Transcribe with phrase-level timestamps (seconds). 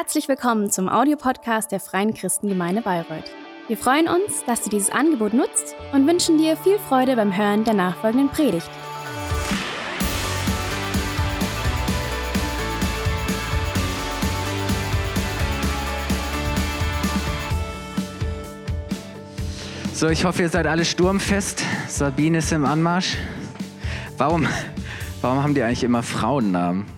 [0.00, 3.32] Herzlich willkommen zum Audiopodcast der Freien Christengemeinde Bayreuth.
[3.66, 7.64] Wir freuen uns, dass du dieses Angebot nutzt und wünschen dir viel Freude beim Hören
[7.64, 8.70] der nachfolgenden Predigt.
[19.92, 21.64] So, ich hoffe, ihr seid alle sturmfest.
[21.88, 23.16] Sabine ist im Anmarsch.
[24.16, 24.46] Warum,
[25.22, 26.97] warum haben die eigentlich immer Frauennamen?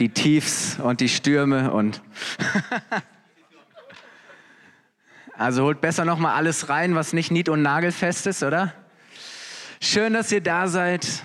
[0.00, 2.00] Die Tiefs und die Stürme und
[5.36, 8.72] also holt besser noch mal alles rein, was nicht nied- und nagelfest ist, oder?
[9.80, 11.22] Schön, dass ihr da seid.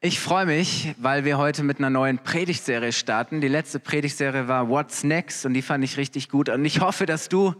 [0.00, 3.40] Ich freue mich, weil wir heute mit einer neuen Predigtserie starten.
[3.40, 6.48] Die letzte Predigtserie war What's Next und die fand ich richtig gut.
[6.48, 7.54] Und ich hoffe, dass du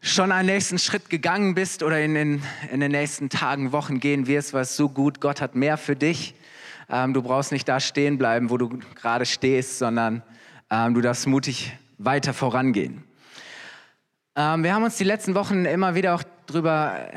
[0.00, 4.26] schon einen nächsten Schritt gegangen bist oder in den, in den nächsten Tagen, Wochen gehen
[4.26, 5.20] wirst, weil es so gut.
[5.20, 6.34] Gott hat mehr für dich.
[6.92, 10.22] Ähm, du brauchst nicht da stehen bleiben, wo du gerade stehst, sondern
[10.70, 13.02] ähm, du darfst mutig weiter vorangehen.
[14.36, 17.08] Ähm, wir haben uns die letzten Wochen immer wieder auch darüber,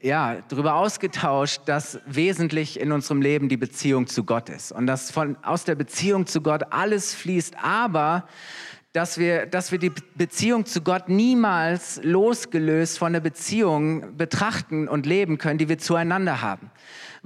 [0.00, 5.10] ja, darüber ausgetauscht, dass wesentlich in unserem Leben die Beziehung zu Gott ist und dass
[5.10, 8.24] von, aus der Beziehung zu Gott alles fließt, aber
[8.92, 15.06] dass wir, dass wir die Beziehung zu Gott niemals losgelöst von der Beziehung betrachten und
[15.06, 16.70] leben können, die wir zueinander haben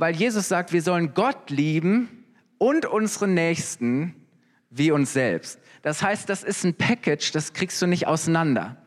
[0.02, 2.24] weil Jesus sagt, wir sollen Gott lieben
[2.58, 4.16] und unseren Nächsten
[4.68, 5.60] wie uns selbst.
[5.82, 8.78] Das heißt, das ist ein Package, das kriegst du nicht auseinander.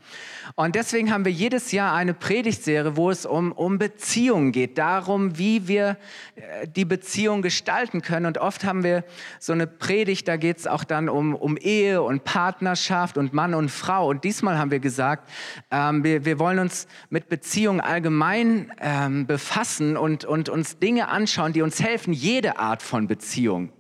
[0.54, 5.38] Und deswegen haben wir jedes Jahr eine Predigtserie, wo es um, um Beziehungen geht, darum,
[5.38, 5.98] wie wir
[6.36, 8.28] äh, die Beziehung gestalten können.
[8.28, 9.04] Und oft haben wir
[9.40, 13.54] so eine Predigt, da geht es auch dann um, um Ehe und Partnerschaft und Mann
[13.54, 14.10] und Frau.
[14.10, 15.30] Und diesmal haben wir gesagt,
[15.72, 21.54] ähm, wir, wir wollen uns mit Beziehungen allgemein ähm, befassen und, und uns Dinge anschauen,
[21.54, 23.72] die uns helfen, jede Art von Beziehung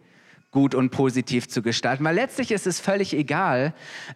[0.56, 2.06] gut und positiv zu gestalten.
[2.06, 3.74] Weil letztlich ist es völlig egal,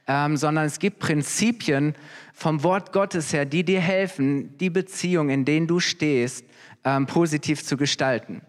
[0.08, 1.96] ähm, sondern es gibt Prinzipien
[2.40, 6.46] vom Wort Gottes her, die dir helfen, die Beziehung, in denen du stehst,
[6.86, 8.42] ähm, positiv zu gestalten.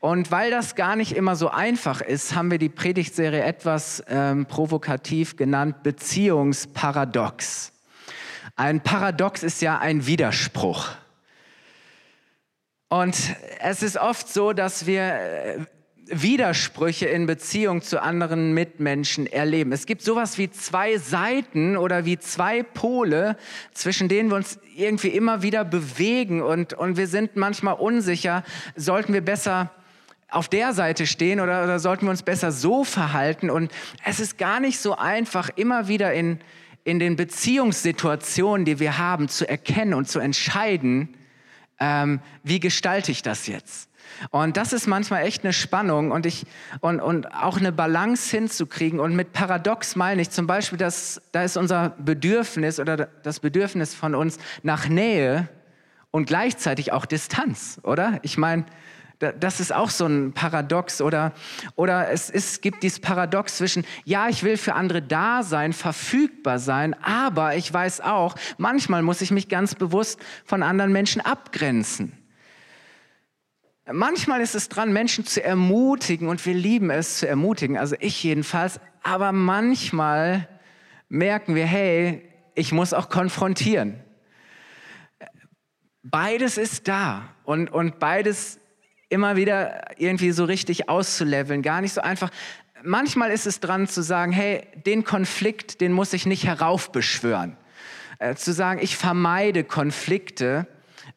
[0.00, 4.46] Und weil das gar nicht immer so einfach ist, haben wir die Predigtserie etwas ähm,
[4.46, 7.72] provokativ genannt Beziehungsparadox.
[8.54, 10.88] Ein Paradox ist ja ein Widerspruch.
[12.88, 13.16] Und
[13.60, 15.66] es ist oft so, dass wir äh,
[16.08, 19.72] Widersprüche in Beziehung zu anderen Mitmenschen erleben.
[19.72, 23.36] Es gibt sowas wie zwei Seiten oder wie zwei Pole,
[23.72, 28.44] zwischen denen wir uns irgendwie immer wieder bewegen und, und wir sind manchmal unsicher,
[28.76, 29.70] sollten wir besser
[30.28, 33.50] auf der Seite stehen oder, oder sollten wir uns besser so verhalten?
[33.50, 33.72] Und
[34.04, 36.38] es ist gar nicht so einfach, immer wieder in,
[36.84, 41.16] in den Beziehungssituationen, die wir haben, zu erkennen und zu entscheiden,
[41.80, 43.88] ähm, wie gestalte ich das jetzt?
[44.30, 46.46] Und das ist manchmal echt eine Spannung und, ich,
[46.80, 49.00] und, und auch eine Balance hinzukriegen.
[49.00, 53.94] Und mit Paradox meine ich zum Beispiel, dass da ist unser Bedürfnis oder das Bedürfnis
[53.94, 55.48] von uns nach Nähe
[56.10, 58.18] und gleichzeitig auch Distanz, oder?
[58.22, 58.64] Ich meine,
[59.18, 61.32] das ist auch so ein Paradox oder,
[61.74, 66.58] oder es, es gibt dieses Paradox zwischen, ja, ich will für andere da sein, verfügbar
[66.58, 72.12] sein, aber ich weiß auch, manchmal muss ich mich ganz bewusst von anderen Menschen abgrenzen.
[73.90, 78.22] Manchmal ist es dran, Menschen zu ermutigen und wir lieben es zu ermutigen, also ich
[78.22, 80.48] jedenfalls, aber manchmal
[81.08, 84.00] merken wir, hey, ich muss auch konfrontieren.
[86.02, 88.58] Beides ist da und, und beides
[89.08, 92.30] immer wieder irgendwie so richtig auszuleveln, gar nicht so einfach.
[92.82, 97.56] Manchmal ist es dran zu sagen, hey, den Konflikt, den muss ich nicht heraufbeschwören.
[98.18, 100.66] Äh, zu sagen, ich vermeide Konflikte,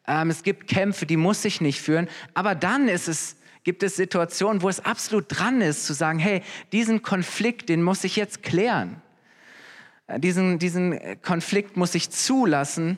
[0.08, 2.08] ähm, es gibt Kämpfe, die muss ich nicht führen.
[2.34, 6.42] Aber dann ist es, gibt es Situationen, wo es absolut dran ist, zu sagen, hey,
[6.72, 9.02] diesen Konflikt, den muss ich jetzt klären.
[10.08, 12.98] Äh, diesen, diesen Konflikt muss ich zulassen.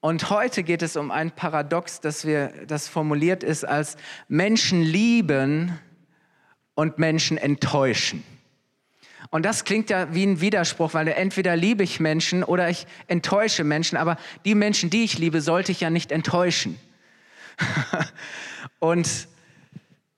[0.00, 3.96] Und heute geht es um ein Paradox, das, wir, das formuliert ist als
[4.28, 5.78] Menschen lieben
[6.74, 8.24] und Menschen enttäuschen.
[9.28, 13.62] Und das klingt ja wie ein Widerspruch, weil entweder liebe ich Menschen oder ich enttäusche
[13.62, 14.16] Menschen, aber
[14.46, 16.80] die Menschen, die ich liebe, sollte ich ja nicht enttäuschen.
[18.78, 19.28] und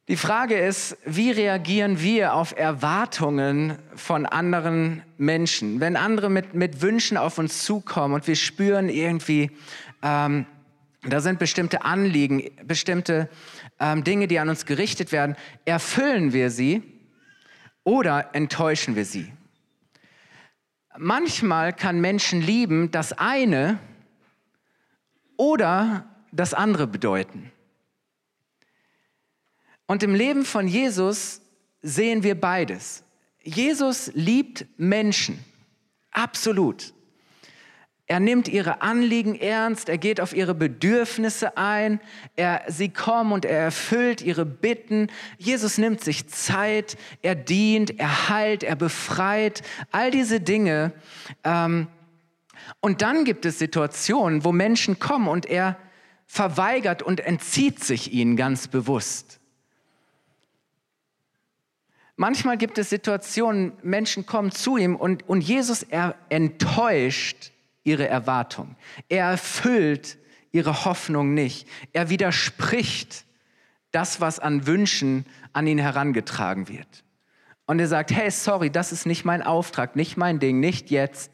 [0.08, 5.78] die Frage ist, wie reagieren wir auf Erwartungen von anderen Menschen?
[5.78, 9.52] Wenn andere mit, mit Wünschen auf uns zukommen und wir spüren irgendwie,
[10.02, 10.46] ähm,
[11.02, 13.28] da sind bestimmte Anliegen, bestimmte
[13.78, 16.82] ähm, Dinge, die an uns gerichtet werden, erfüllen wir sie
[17.84, 19.32] oder enttäuschen wir sie?
[20.98, 23.78] Manchmal kann Menschen lieben das eine
[25.36, 27.52] oder das andere bedeuten.
[29.92, 31.42] Und im Leben von Jesus
[31.82, 33.04] sehen wir beides.
[33.42, 35.44] Jesus liebt Menschen,
[36.12, 36.94] absolut.
[38.06, 42.00] Er nimmt ihre Anliegen ernst, er geht auf ihre Bedürfnisse ein,
[42.36, 45.08] er, sie kommen und er erfüllt ihre Bitten.
[45.36, 49.60] Jesus nimmt sich Zeit, er dient, er heilt, er befreit,
[49.90, 50.94] all diese Dinge.
[51.44, 51.86] Ähm,
[52.80, 55.76] und dann gibt es Situationen, wo Menschen kommen und er
[56.24, 59.41] verweigert und entzieht sich ihnen ganz bewusst.
[62.22, 67.50] Manchmal gibt es Situationen, Menschen kommen zu ihm und, und Jesus er enttäuscht
[67.82, 68.76] ihre Erwartung.
[69.08, 70.18] Er erfüllt
[70.52, 71.66] ihre Hoffnung nicht.
[71.92, 73.24] Er widerspricht
[73.90, 77.02] das, was an Wünschen an ihn herangetragen wird.
[77.66, 81.32] Und er sagt, hey, sorry, das ist nicht mein Auftrag, nicht mein Ding, nicht jetzt.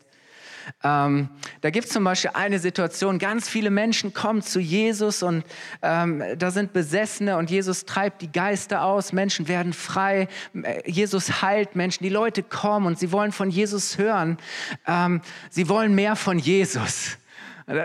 [0.82, 1.28] Ähm,
[1.60, 5.44] da gibt es zum Beispiel eine Situation, ganz viele Menschen kommen zu Jesus und
[5.82, 11.42] ähm, da sind Besessene und Jesus treibt die Geister aus, Menschen werden frei, äh, Jesus
[11.42, 14.38] heilt Menschen, die Leute kommen und sie wollen von Jesus hören,
[14.86, 15.20] ähm,
[15.50, 17.18] sie wollen mehr von Jesus.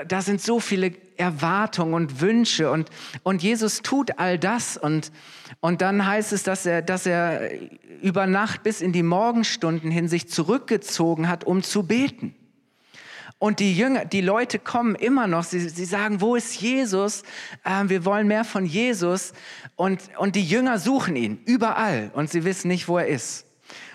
[0.07, 2.89] Da sind so viele Erwartungen und Wünsche und,
[3.24, 5.12] und Jesus tut all das und,
[5.59, 7.50] und dann heißt es, dass er, dass er
[8.01, 12.33] über Nacht bis in die Morgenstunden hin sich zurückgezogen hat, um zu beten.
[13.44, 17.24] Und die Jünger, die Leute kommen immer noch, sie, sie sagen, wo ist Jesus?
[17.66, 19.34] Ähm, wir wollen mehr von Jesus.
[19.75, 23.45] Und, und die Jünger suchen ihn überall und sie wissen nicht, wo er ist.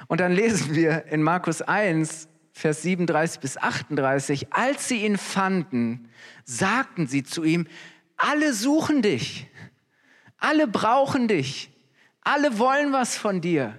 [0.06, 6.10] Und dann lesen wir in Markus 1, Vers 37 bis 38, als sie ihn fanden,
[6.44, 7.66] sagten sie zu ihm,
[8.18, 9.48] alle suchen dich,
[10.36, 11.70] alle brauchen dich,
[12.20, 13.78] alle wollen was von dir.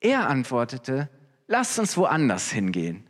[0.00, 1.08] Er antwortete,
[1.48, 3.04] lasst uns woanders hingehen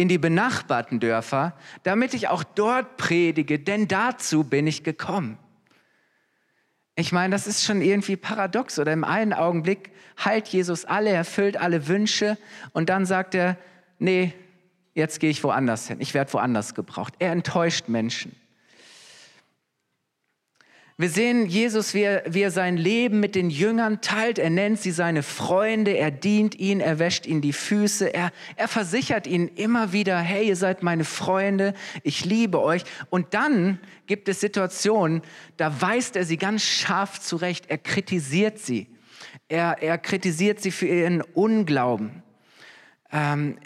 [0.00, 5.38] in die benachbarten Dörfer, damit ich auch dort predige, denn dazu bin ich gekommen.
[6.96, 8.78] Ich meine, das ist schon irgendwie paradox.
[8.78, 9.90] Oder im einen Augenblick
[10.22, 12.38] heilt Jesus alle, erfüllt alle Wünsche
[12.72, 13.56] und dann sagt er,
[13.98, 14.32] nee,
[14.94, 17.14] jetzt gehe ich woanders hin, ich werde woanders gebraucht.
[17.18, 18.34] Er enttäuscht Menschen.
[21.00, 24.38] Wir sehen Jesus, wie er, wie er, sein Leben mit den Jüngern teilt.
[24.38, 28.68] Er nennt sie seine Freunde, er dient ihnen, er wäscht ihnen die Füße, er, er
[28.68, 32.82] versichert ihnen immer wieder, hey, ihr seid meine Freunde, ich liebe euch.
[33.08, 35.22] Und dann gibt es Situationen,
[35.56, 38.86] da weist er sie ganz scharf zurecht, er kritisiert sie.
[39.48, 42.22] Er, er kritisiert sie für ihren Unglauben.
[43.10, 43.56] Ähm,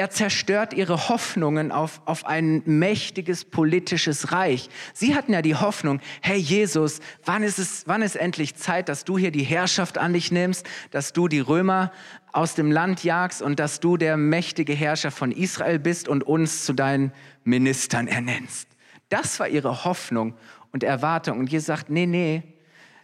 [0.00, 4.70] er zerstört ihre Hoffnungen auf, auf ein mächtiges politisches Reich.
[4.94, 9.04] Sie hatten ja die Hoffnung, hey Jesus, wann ist es, wann ist endlich Zeit, dass
[9.04, 11.92] du hier die Herrschaft an dich nimmst, dass du die Römer
[12.32, 16.64] aus dem Land jagst und dass du der mächtige Herrscher von Israel bist und uns
[16.64, 17.12] zu deinen
[17.44, 18.68] Ministern ernennst.
[19.10, 20.32] Das war ihre Hoffnung
[20.72, 21.40] und Erwartung.
[21.40, 22.42] Und Jesus sagt, nee, nee,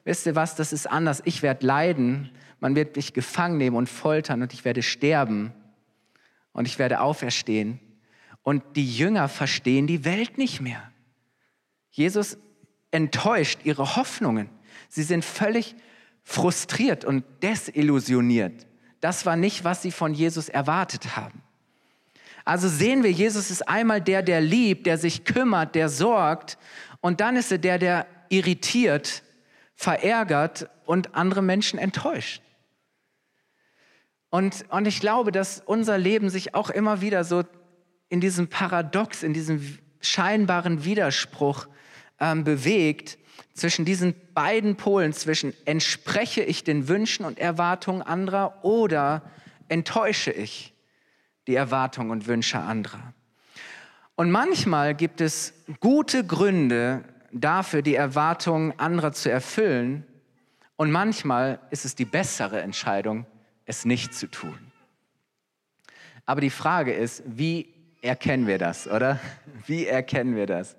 [0.05, 1.21] wisst ihr was, das ist anders.
[1.27, 5.53] Ich werde leiden, man wird mich gefangen nehmen und foltern und ich werde sterben
[6.57, 7.79] und ich werde auferstehen.
[8.43, 10.91] Und die Jünger verstehen die Welt nicht mehr.
[11.91, 12.39] Jesus
[12.91, 14.49] enttäuscht ihre Hoffnungen.
[14.89, 15.75] Sie sind völlig
[16.25, 18.67] frustriert und desillusioniert.
[19.03, 21.43] Das war nicht, was sie von Jesus erwartet haben.
[22.47, 26.57] Also sehen wir, Jesus ist einmal der, der liebt, der sich kümmert, der sorgt.
[27.03, 29.23] Und dann ist er der, der irritiert,
[29.75, 32.41] verärgert und andere Menschen enttäuscht.
[34.31, 37.45] Und, und ich glaube, dass unser Leben sich auch immer wieder so
[38.09, 41.67] in diesem Paradox, in diesem scheinbaren Widerspruch
[42.21, 43.19] ähm, bewegt
[43.55, 49.23] zwischen diesen beiden Polen, zwischen entspreche ich den Wünschen und Erwartungen anderer oder
[49.69, 50.75] enttäusche ich
[51.47, 53.15] die Erwartungen und Wünsche anderer.
[54.15, 60.07] Und manchmal gibt es gute Gründe dafür, die Erwartungen anderer zu erfüllen.
[60.77, 63.27] Und manchmal ist es die bessere Entscheidung,
[63.67, 64.59] es nicht zu tun.
[66.25, 69.21] Aber die Frage ist, wie erkennen wir das, oder?
[69.67, 70.77] Wie erkennen wir das?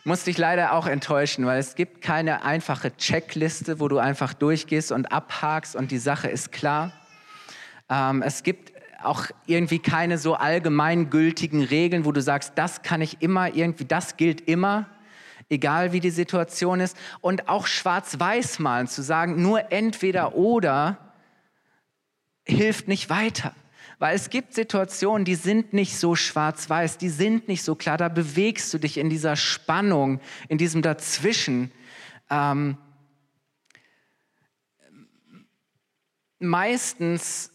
[0.00, 4.34] Ich muss dich leider auch enttäuschen, weil es gibt keine einfache Checkliste, wo du einfach
[4.34, 6.92] durchgehst und abhakst und die Sache ist klar.
[7.88, 13.22] Ähm, es gibt auch irgendwie keine so allgemeingültigen Regeln, wo du sagst, das kann ich
[13.22, 14.86] immer irgendwie, das gilt immer,
[15.50, 16.96] egal wie die Situation ist.
[17.20, 21.07] Und auch schwarz-weiß malen, zu sagen, nur entweder oder,
[22.48, 23.54] hilft nicht weiter.
[23.98, 27.96] Weil es gibt Situationen, die sind nicht so schwarz-weiß, die sind nicht so klar.
[27.96, 31.72] Da bewegst du dich in dieser Spannung, in diesem Dazwischen.
[32.30, 32.76] Ähm,
[36.38, 37.50] meistens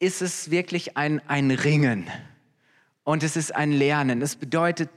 [0.00, 2.10] ist es wirklich ein, ein Ringen
[3.04, 4.20] und es ist ein Lernen.
[4.20, 4.90] Es bedeutet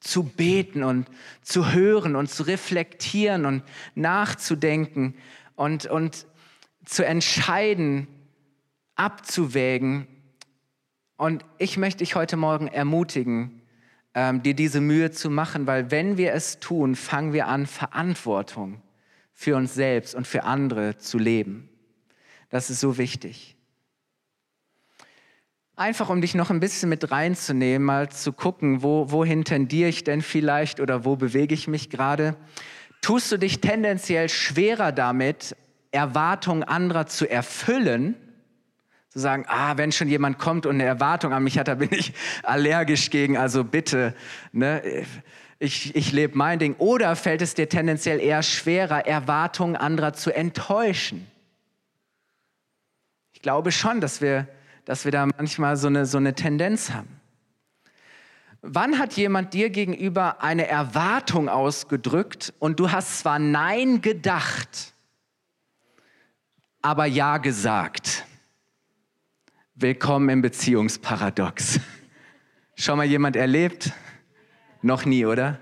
[0.00, 1.08] zu beten und
[1.40, 3.62] zu hören und zu reflektieren und
[3.94, 5.14] nachzudenken
[5.56, 6.26] und, und
[6.84, 8.06] zu entscheiden,
[8.96, 10.06] abzuwägen.
[11.16, 13.62] Und ich möchte dich heute Morgen ermutigen,
[14.14, 18.82] ähm, dir diese Mühe zu machen, weil wenn wir es tun, fangen wir an, Verantwortung
[19.32, 21.68] für uns selbst und für andere zu leben.
[22.50, 23.56] Das ist so wichtig.
[25.76, 30.04] Einfach um dich noch ein bisschen mit reinzunehmen, mal zu gucken, wo, wohin tendiere ich
[30.04, 32.36] denn vielleicht oder wo bewege ich mich gerade.
[33.00, 35.56] Tust du dich tendenziell schwerer damit,
[35.90, 38.14] Erwartungen anderer zu erfüllen?
[39.14, 41.88] Zu sagen, ah, wenn schon jemand kommt und eine Erwartung an mich hat, da bin
[41.90, 44.14] ich allergisch gegen, also bitte,
[44.52, 45.06] ne,
[45.58, 46.74] ich, ich lebe mein Ding.
[46.76, 51.26] Oder fällt es dir tendenziell eher schwerer, Erwartungen anderer zu enttäuschen?
[53.32, 54.46] Ich glaube schon, dass wir
[54.84, 57.20] dass wir da manchmal so eine, so eine Tendenz haben.
[58.62, 64.94] Wann hat jemand dir gegenüber eine Erwartung ausgedrückt und du hast zwar Nein gedacht,
[66.80, 68.24] aber Ja gesagt?
[69.76, 71.80] Willkommen im Beziehungsparadox.
[72.76, 73.90] Schon mal jemand erlebt?
[74.82, 75.58] Noch nie, oder?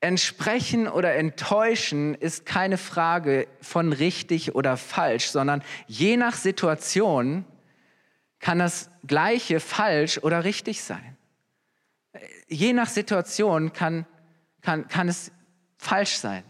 [0.00, 7.44] Entsprechen oder enttäuschen ist keine Frage von richtig oder falsch, sondern je nach Situation
[8.40, 11.16] kann das Gleiche falsch oder richtig sein.
[12.48, 14.04] Je nach Situation kann,
[14.62, 15.30] kann, kann es
[15.76, 16.42] falsch sein.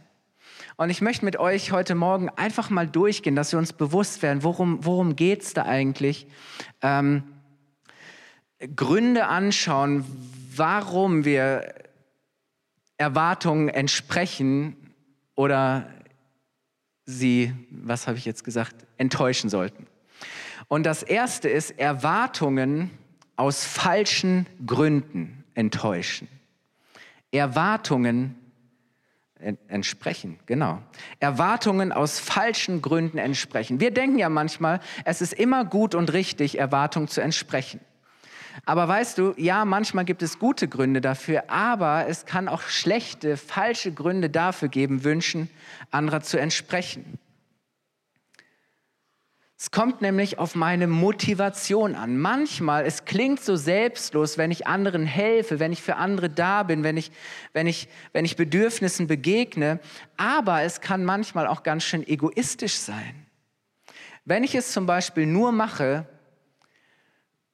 [0.81, 4.45] Und ich möchte mit euch heute Morgen einfach mal durchgehen, dass wir uns bewusst werden,
[4.45, 6.29] worum, worum geht es da eigentlich?
[6.83, 7.25] Ähm,
[8.77, 10.05] Gründe anschauen,
[10.55, 11.75] warum wir
[12.97, 14.77] Erwartungen entsprechen
[15.35, 15.93] oder
[17.07, 19.89] sie, was habe ich jetzt gesagt, enttäuschen sollten.
[20.69, 22.93] Und das erste ist Erwartungen
[23.35, 26.29] aus falschen Gründen enttäuschen.
[27.33, 28.37] Erwartungen
[29.69, 30.81] entsprechen, genau.
[31.21, 33.81] Erwartungen aus falschen Gründen entsprechen.
[33.81, 37.81] Wir denken ja manchmal, es ist immer gut und richtig, Erwartungen zu entsprechen.
[38.65, 43.37] Aber weißt du, ja, manchmal gibt es gute Gründe dafür, aber es kann auch schlechte,
[43.37, 45.49] falsche Gründe dafür geben, Wünschen
[45.91, 47.19] anderer zu entsprechen.
[49.61, 52.17] Es kommt nämlich auf meine Motivation an.
[52.17, 56.85] Manchmal, es klingt so selbstlos, wenn ich anderen helfe, wenn ich für andere da bin,
[56.85, 57.11] wenn ich,
[57.55, 59.81] wenn ich, wenn ich Bedürfnissen begegne,
[60.17, 63.27] aber es kann manchmal auch ganz schön egoistisch sein.
[64.25, 66.07] Wenn ich es zum Beispiel nur mache,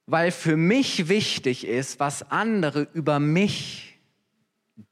[0.05, 3.99] weil für mich wichtig ist, was andere über mich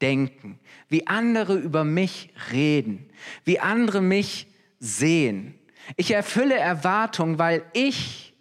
[0.02, 3.08] denken, wie andere über mich reden,
[3.44, 4.48] wie andere mich
[4.80, 5.60] sehen.
[5.96, 8.34] Ich erfülle Erwartungen, weil ich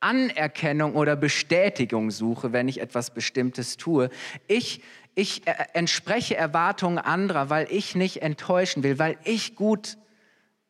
[0.00, 4.10] Anerkennung oder Bestätigung suche, wenn ich etwas Bestimmtes tue.
[4.46, 4.82] Ich,
[5.14, 5.42] ich
[5.72, 9.96] entspreche Erwartungen anderer, weil ich nicht enttäuschen will, weil ich gut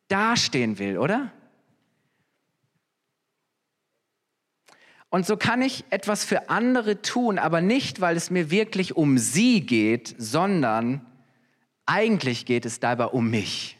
[0.07, 1.31] dastehen will, oder?
[5.09, 9.17] Und so kann ich etwas für andere tun, aber nicht, weil es mir wirklich um
[9.17, 11.05] sie geht, sondern
[11.85, 13.76] eigentlich geht es dabei um mich.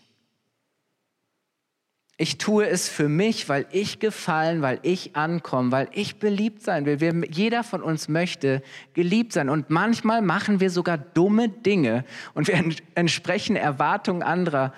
[2.20, 6.88] Ich tue es für mich, weil ich gefallen, weil ich ankomme, weil ich beliebt sein
[6.88, 7.00] will.
[7.00, 9.50] Wir, jeder von uns möchte geliebt sein.
[9.50, 12.60] Und manchmal machen wir sogar dumme Dinge und wir
[12.96, 14.74] entsprechen Erwartungen anderer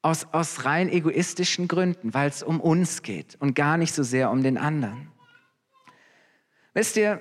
[0.00, 4.30] aus, aus rein egoistischen Gründen, weil es um uns geht und gar nicht so sehr
[4.30, 5.12] um den anderen.
[6.72, 7.20] Wisst ihr,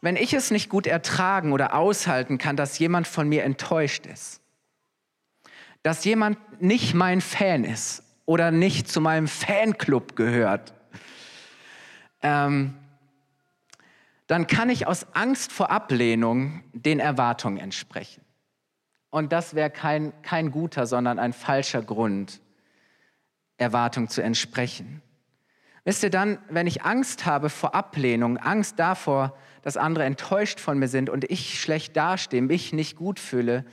[0.00, 4.43] wenn ich es nicht gut ertragen oder aushalten kann, dass jemand von mir enttäuscht ist,
[5.84, 10.72] dass jemand nicht mein Fan ist oder nicht zu meinem Fanclub gehört,
[12.22, 12.74] ähm,
[14.26, 18.22] dann kann ich aus Angst vor Ablehnung den Erwartungen entsprechen.
[19.10, 22.40] Und das wäre kein, kein guter, sondern ein falscher Grund,
[23.58, 25.02] Erwartung zu entsprechen.
[25.84, 30.78] Wisst ihr dann, wenn ich Angst habe vor Ablehnung, Angst davor, dass andere enttäuscht von
[30.78, 33.66] mir sind und ich schlecht dastehe, mich nicht gut fühle,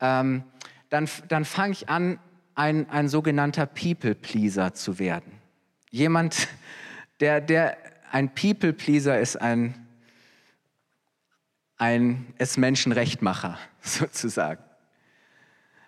[0.00, 0.44] ähm,
[0.88, 2.18] dann, dann fange ich an,
[2.54, 5.32] ein, ein sogenannter People-Pleaser zu werden.
[5.90, 6.48] Jemand,
[7.20, 7.76] der, der
[8.10, 9.86] ein People-Pleaser ist, ein,
[11.76, 14.62] ein es Menschenrechtmacher sozusagen.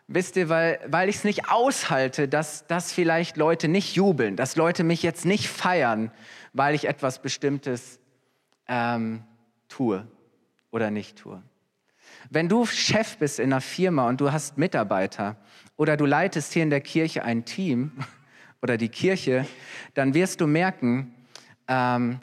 [0.07, 4.57] Wisst ihr, weil, weil ich es nicht aushalte, dass, dass vielleicht Leute nicht jubeln, dass
[4.57, 6.11] Leute mich jetzt nicht feiern,
[6.53, 8.01] weil ich etwas Bestimmtes
[8.67, 9.23] ähm,
[9.69, 10.07] tue
[10.73, 11.43] oder nicht tue.
[12.29, 15.37] Wenn du Chef bist in einer Firma und du hast Mitarbeiter
[15.77, 17.93] oder du leitest hier in der Kirche ein Team
[18.63, 19.47] oder die Kirche,
[19.95, 21.15] dann wirst du merken,
[21.69, 22.21] ähm,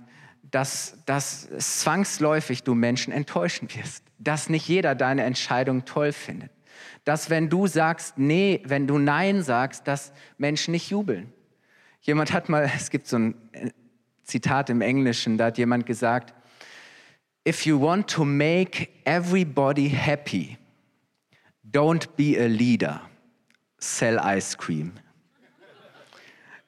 [0.51, 6.51] dass, dass zwangsläufig du Menschen enttäuschen wirst, dass nicht jeder deine Entscheidung toll findet
[7.03, 11.33] Dass wenn du sagst nee, wenn du nein sagst, dass Menschen nicht jubeln.
[12.01, 13.71] Jemand hat mal, es gibt so ein äh,
[14.23, 16.33] Zitat im Englischen, da hat jemand gesagt,
[17.47, 20.57] if you want to make everybody happy,
[21.63, 22.99] don't be a leader,
[23.79, 24.91] sell ice cream.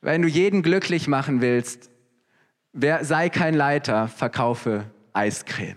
[0.02, 1.90] Wenn du jeden glücklich machen willst,
[2.74, 5.76] sei kein Leiter, verkaufe Eiscreme.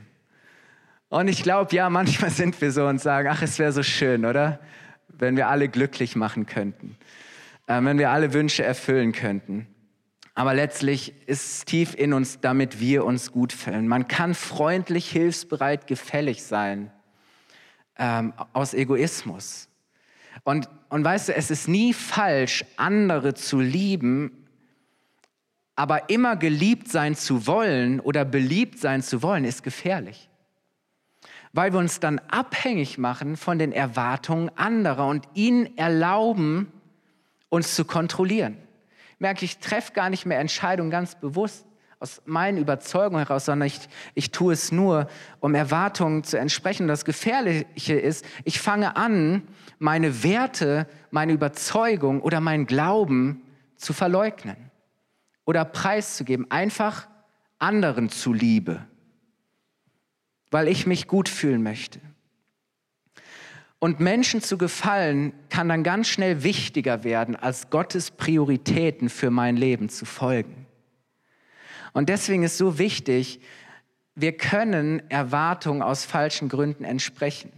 [1.08, 4.24] Und ich glaube, ja, manchmal sind wir so und sagen, ach, es wäre so schön,
[4.24, 4.60] oder?
[5.08, 6.96] Wenn wir alle glücklich machen könnten,
[7.66, 9.66] äh, wenn wir alle Wünsche erfüllen könnten.
[10.34, 13.86] Aber letztlich ist es tief in uns, damit wir uns gut fühlen.
[13.86, 16.90] Man kann freundlich, hilfsbereit, gefällig sein
[17.98, 19.68] ähm, aus Egoismus.
[20.44, 24.48] Und, und weißt du, es ist nie falsch, andere zu lieben,
[25.76, 30.30] aber immer geliebt sein zu wollen oder beliebt sein zu wollen, ist gefährlich.
[31.52, 36.72] Weil wir uns dann abhängig machen von den Erwartungen anderer und ihnen erlauben,
[37.50, 38.56] uns zu kontrollieren
[39.22, 41.64] merke ich, treffe gar nicht mehr Entscheidungen ganz bewusst
[42.00, 45.06] aus meinen Überzeugungen heraus, sondern ich, ich tue es nur,
[45.38, 46.82] um Erwartungen zu entsprechen.
[46.82, 49.42] Und das Gefährliche ist, ich fange an,
[49.78, 53.42] meine Werte, meine Überzeugung oder meinen Glauben
[53.76, 54.56] zu verleugnen
[55.44, 57.06] oder preiszugeben, einfach
[57.60, 58.84] anderen zuliebe,
[60.50, 62.00] weil ich mich gut fühlen möchte.
[63.82, 69.56] Und Menschen zu gefallen kann dann ganz schnell wichtiger werden, als Gottes Prioritäten für mein
[69.56, 70.68] Leben zu folgen.
[71.92, 73.40] Und deswegen ist so wichtig,
[74.14, 77.50] wir können Erwartungen aus falschen Gründen entsprechen.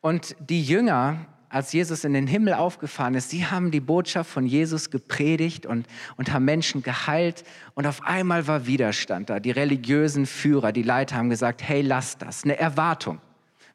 [0.00, 4.46] Und die Jünger, als Jesus in den Himmel aufgefahren ist, sie haben die Botschaft von
[4.46, 7.44] Jesus gepredigt und, und haben Menschen geheilt.
[7.74, 9.38] Und auf einmal war Widerstand da.
[9.38, 12.42] Die religiösen Führer, die Leiter haben gesagt, hey, lasst das.
[12.42, 13.20] Eine Erwartung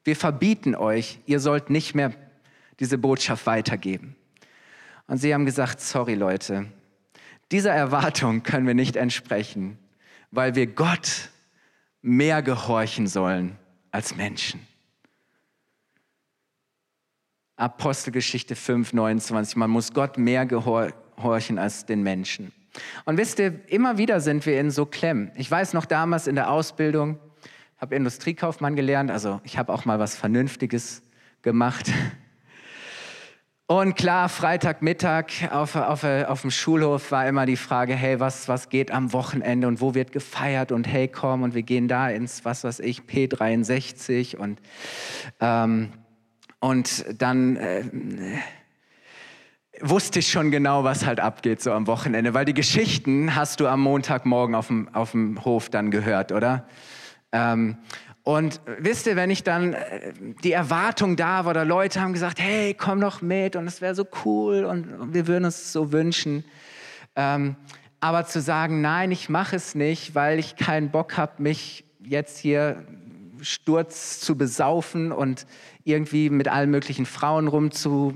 [0.10, 2.12] wir verbieten euch, ihr sollt nicht mehr
[2.80, 4.16] diese Botschaft weitergeben.
[5.06, 6.66] Und sie haben gesagt, sorry Leute,
[7.52, 9.78] dieser Erwartung können wir nicht entsprechen,
[10.32, 11.30] weil wir Gott
[12.02, 13.60] mehr gehorchen sollen
[13.92, 14.66] als Menschen.
[17.56, 19.58] Apostelgeschichte 5, 29.
[19.58, 22.52] Man muss Gott mehr gehorchen als den Menschen.
[23.06, 25.32] Und wisst ihr, immer wieder sind wir in so Klemmen.
[25.36, 27.20] Ich weiß noch damals in der Ausbildung,
[27.80, 31.02] habe Industriekaufmann gelernt, also ich habe auch mal was Vernünftiges
[31.42, 31.92] gemacht.
[33.68, 38.70] Und klar, Freitagmittag auf, auf, auf dem Schulhof war immer die Frage, hey, was, was
[38.70, 42.44] geht am Wochenende und wo wird gefeiert und hey, komm und wir gehen da ins,
[42.46, 44.60] was weiß ich, P63 und,
[45.40, 45.90] ähm,
[46.60, 47.84] und dann äh,
[49.82, 53.68] wusste ich schon genau, was halt abgeht so am Wochenende, weil die Geschichten hast du
[53.68, 56.68] am Montagmorgen auf dem, auf dem Hof dann gehört, oder?
[57.32, 57.78] Ähm,
[58.24, 60.14] und wisst ihr, wenn ich dann äh,
[60.44, 63.96] die Erwartung da war, oder Leute haben gesagt, hey, komm doch mit und es wäre
[63.96, 66.44] so cool und wir würden uns so wünschen.
[67.16, 67.56] Ähm,
[68.02, 72.38] aber zu sagen, nein, ich mache es nicht, weil ich keinen Bock habe, mich jetzt
[72.38, 72.86] hier
[73.42, 75.46] Sturz zu besaufen und
[75.84, 78.14] irgendwie mit allen möglichen Frauen rumzu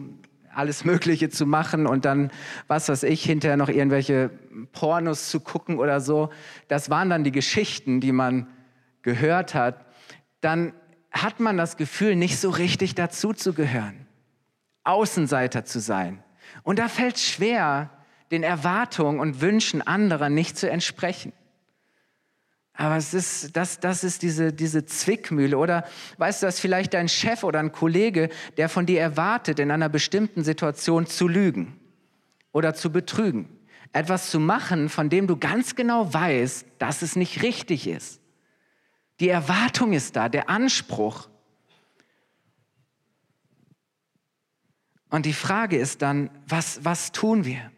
[0.56, 2.32] alles Mögliche zu machen und dann,
[2.68, 4.30] was weiß ich, hinterher noch irgendwelche
[4.72, 6.30] Pornos zu gucken oder so.
[6.68, 8.48] Das waren dann die Geschichten, die man
[9.04, 9.86] gehört hat,
[10.42, 10.74] dann
[11.12, 14.08] hat man das Gefühl, nicht so richtig dazuzugehören,
[14.84, 16.24] Außenseiter zu sein.
[16.64, 17.90] Und da fällt es schwer,
[18.32, 21.34] den Erwartungen und Wünschen anderer nicht zu entsprechen.
[22.76, 25.58] Aber es ist, das, das ist diese, diese Zwickmühle.
[25.58, 25.86] Oder
[26.18, 29.90] weißt du, dass vielleicht dein Chef oder ein Kollege, der von dir erwartet, in einer
[29.90, 31.80] bestimmten Situation zu lügen
[32.52, 33.48] oder zu betrügen.
[33.92, 38.23] Etwas zu machen, von dem du ganz genau weißt, dass es nicht richtig ist.
[39.20, 41.30] Die Erwartung ist da, der Anspruch.
[45.10, 47.72] Und die Frage ist dann, was, was tun wir?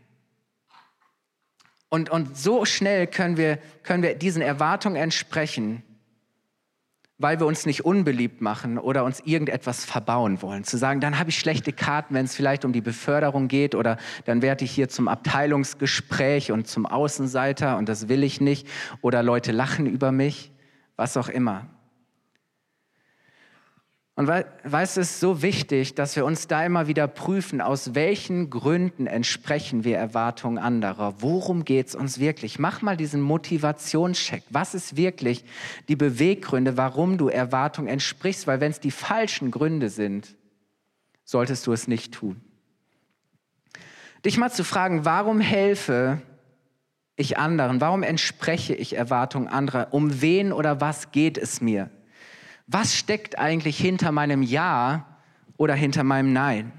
[1.89, 5.84] Und, und so schnell können wir, können wir diesen Erwartungen entsprechen,
[7.17, 10.63] weil wir uns nicht unbeliebt machen oder uns irgendetwas verbauen wollen.
[10.63, 13.98] Zu sagen, dann habe ich schlechte Karten, wenn es vielleicht um die Beförderung geht oder
[14.26, 18.67] dann werde ich hier zum Abteilungsgespräch und zum Außenseiter und das will ich nicht
[19.02, 20.54] oder Leute lachen über mich
[20.95, 21.67] was auch immer.
[24.17, 28.49] Und du, es ist so wichtig, dass wir uns da immer wieder prüfen, aus welchen
[28.49, 31.15] Gründen entsprechen wir Erwartungen anderer.
[31.21, 32.58] Worum geht es uns wirklich?
[32.58, 34.43] Mach mal diesen Motivationscheck.
[34.49, 35.43] Was ist wirklich
[35.89, 38.47] die Beweggründe, warum du Erwartungen entsprichst?
[38.47, 40.34] Weil wenn es die falschen Gründe sind,
[41.25, 42.39] solltest du es nicht tun.
[44.23, 46.21] Dich mal zu fragen, warum helfe
[47.15, 47.82] ich anderen?
[47.82, 49.88] Warum entspreche ich Erwartungen anderer?
[49.91, 51.89] Um wen oder was geht es mir?
[52.67, 55.06] Was steckt eigentlich hinter meinem Ja
[55.58, 56.71] oder hinter meinem Nein?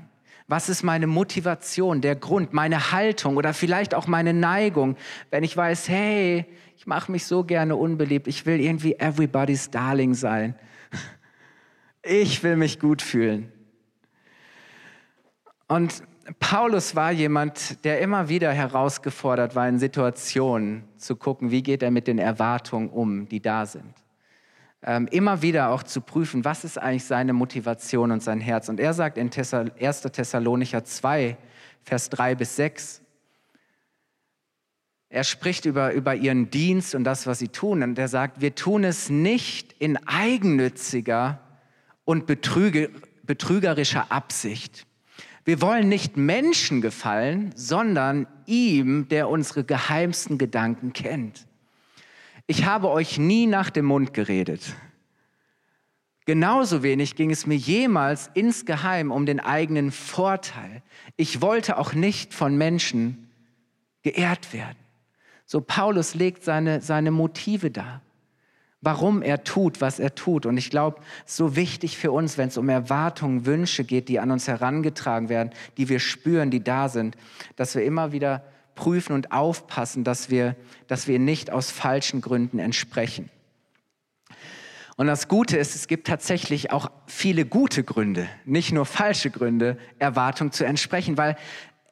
[0.49, 4.96] Was ist meine Motivation, der Grund, meine Haltung oder vielleicht auch meine Neigung,
[5.31, 6.46] wenn ich weiß, hey,
[6.77, 10.55] ich mache mich so gerne unbeliebt, ich will irgendwie everybody's Darling sein.
[12.09, 13.51] Ich will mich gut fühlen.
[15.66, 16.05] Und
[16.40, 21.90] Paulus war jemand, der immer wieder herausgefordert war, in Situationen zu gucken, wie geht er
[21.90, 23.94] mit den Erwartungen um, die da sind
[24.86, 28.68] ähm, immer wieder auch zu prüfen, was ist eigentlich seine Motivation und sein Herz.
[28.68, 30.00] Und er sagt in 1.
[30.00, 31.36] Thessalonicher 2,
[31.82, 33.02] Vers 3 bis 6,
[35.08, 37.82] er spricht über, über ihren Dienst und das, was sie tun.
[37.82, 41.40] Und er sagt, wir tun es nicht in eigennütziger
[42.04, 42.90] und betrüge,
[43.22, 44.86] betrügerischer Absicht.
[45.46, 51.46] Wir wollen nicht Menschen gefallen, sondern ihm, der unsere geheimsten Gedanken kennt
[52.46, 54.74] ich habe euch nie nach dem Mund geredet.
[56.26, 60.82] Genauso wenig ging es mir jemals insgeheim um den eigenen Vorteil.
[61.16, 63.30] Ich wollte auch nicht von Menschen
[64.02, 64.76] geehrt werden.
[65.44, 68.02] So Paulus legt seine, seine Motive dar,
[68.80, 70.46] warum er tut, was er tut.
[70.46, 74.30] Und ich glaube, so wichtig für uns, wenn es um Erwartungen, Wünsche geht, die an
[74.30, 77.16] uns herangetragen werden, die wir spüren, die da sind,
[77.56, 80.54] dass wir immer wieder prüfen und aufpassen, dass wir,
[80.86, 83.30] dass wir nicht aus falschen Gründen entsprechen.
[84.96, 89.76] Und das Gute ist, es gibt tatsächlich auch viele gute Gründe, nicht nur falsche Gründe,
[89.98, 91.36] Erwartungen zu entsprechen, weil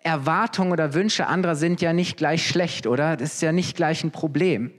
[0.02, 3.16] Erwartungen oder Wünsche anderer sind ja nicht gleich schlecht, oder?
[3.16, 4.70] Das ist ja nicht gleich ein Problem.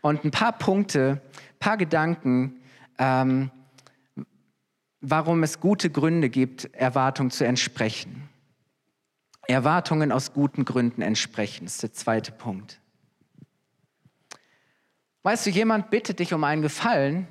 [0.00, 1.20] Und ein paar Punkte,
[1.62, 2.60] paar Gedanken,
[2.98, 3.52] ähm,
[5.00, 8.28] warum es gute Gründe gibt, Erwartungen zu entsprechen.
[9.46, 12.80] Erwartungen aus guten Gründen entsprechen, ist der zweite Punkt.
[15.22, 17.28] Weißt du, jemand bittet dich um einen Gefallen,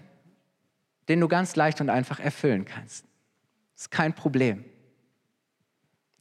[1.10, 3.06] den du ganz leicht und einfach erfüllen kannst.
[3.76, 4.63] Ist kein Problem.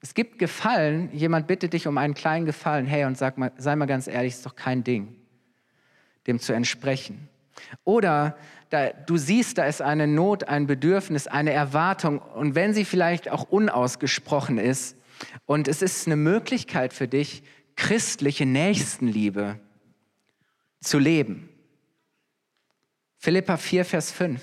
[0.00, 3.76] Es gibt Gefallen, jemand bittet dich um einen kleinen Gefallen, hey, und sag mal, sei
[3.76, 5.14] mal ganz ehrlich, ist doch kein Ding,
[6.26, 7.28] dem zu entsprechen.
[7.84, 8.36] Oder
[8.70, 13.28] da, du siehst, da ist eine Not, ein Bedürfnis, eine Erwartung, und wenn sie vielleicht
[13.30, 14.96] auch unausgesprochen ist,
[15.46, 17.42] und es ist eine Möglichkeit für dich,
[17.76, 19.58] christliche Nächstenliebe
[20.80, 21.48] zu leben.
[23.18, 24.40] Philippa 4, Vers 5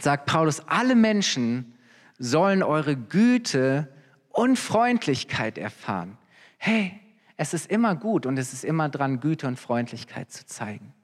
[0.00, 1.74] sagt Paulus, alle Menschen
[2.18, 3.88] sollen eure Güte
[4.30, 6.18] und Freundlichkeit erfahren.
[6.58, 7.00] Hey,
[7.36, 10.94] es ist immer gut und es ist immer dran, Güte und Freundlichkeit zu zeigen.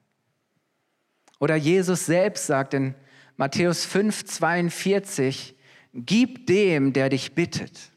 [1.39, 2.95] Oder Jesus selbst sagt in
[3.37, 5.55] Matthäus 5, 42,
[5.93, 7.91] gib dem, der dich bittet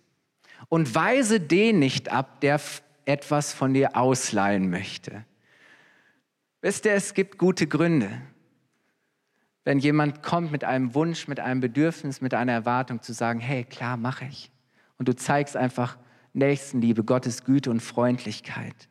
[0.68, 2.60] und weise den nicht ab, der
[3.04, 5.24] etwas von dir ausleihen möchte.
[6.60, 8.22] Wisst ihr, es gibt gute Gründe.
[9.64, 13.64] Wenn jemand kommt mit einem Wunsch, mit einem Bedürfnis, mit einer Erwartung zu sagen, hey,
[13.64, 14.50] klar, mache ich.
[14.98, 15.98] Und du zeigst einfach
[16.32, 18.88] Nächstenliebe, Gottes Güte und Freundlichkeit.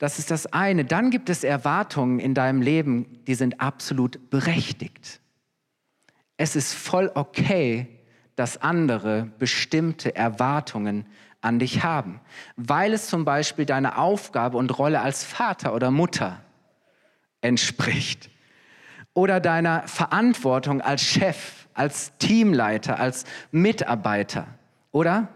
[0.00, 0.86] Das ist das eine.
[0.86, 5.20] Dann gibt es Erwartungen in deinem Leben, die sind absolut berechtigt.
[6.38, 7.86] Es ist voll okay,
[8.34, 11.04] dass andere bestimmte Erwartungen
[11.42, 12.18] an dich haben,
[12.56, 16.40] weil es zum Beispiel deiner Aufgabe und Rolle als Vater oder Mutter
[17.42, 18.30] entspricht
[19.12, 24.46] oder deiner Verantwortung als Chef, als Teamleiter, als Mitarbeiter,
[24.92, 25.28] oder?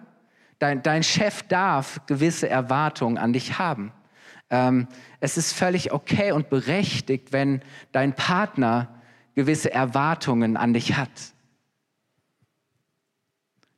[0.58, 3.92] Dein, dein Chef darf gewisse Erwartungen an dich haben.
[4.50, 4.88] Ähm,
[5.20, 9.00] es ist völlig okay und berechtigt, wenn dein Partner
[9.34, 11.34] gewisse Erwartungen an dich hat.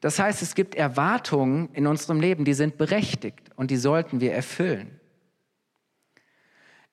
[0.01, 4.33] Das heißt, es gibt Erwartungen in unserem Leben, die sind berechtigt und die sollten wir
[4.33, 5.01] erfüllen.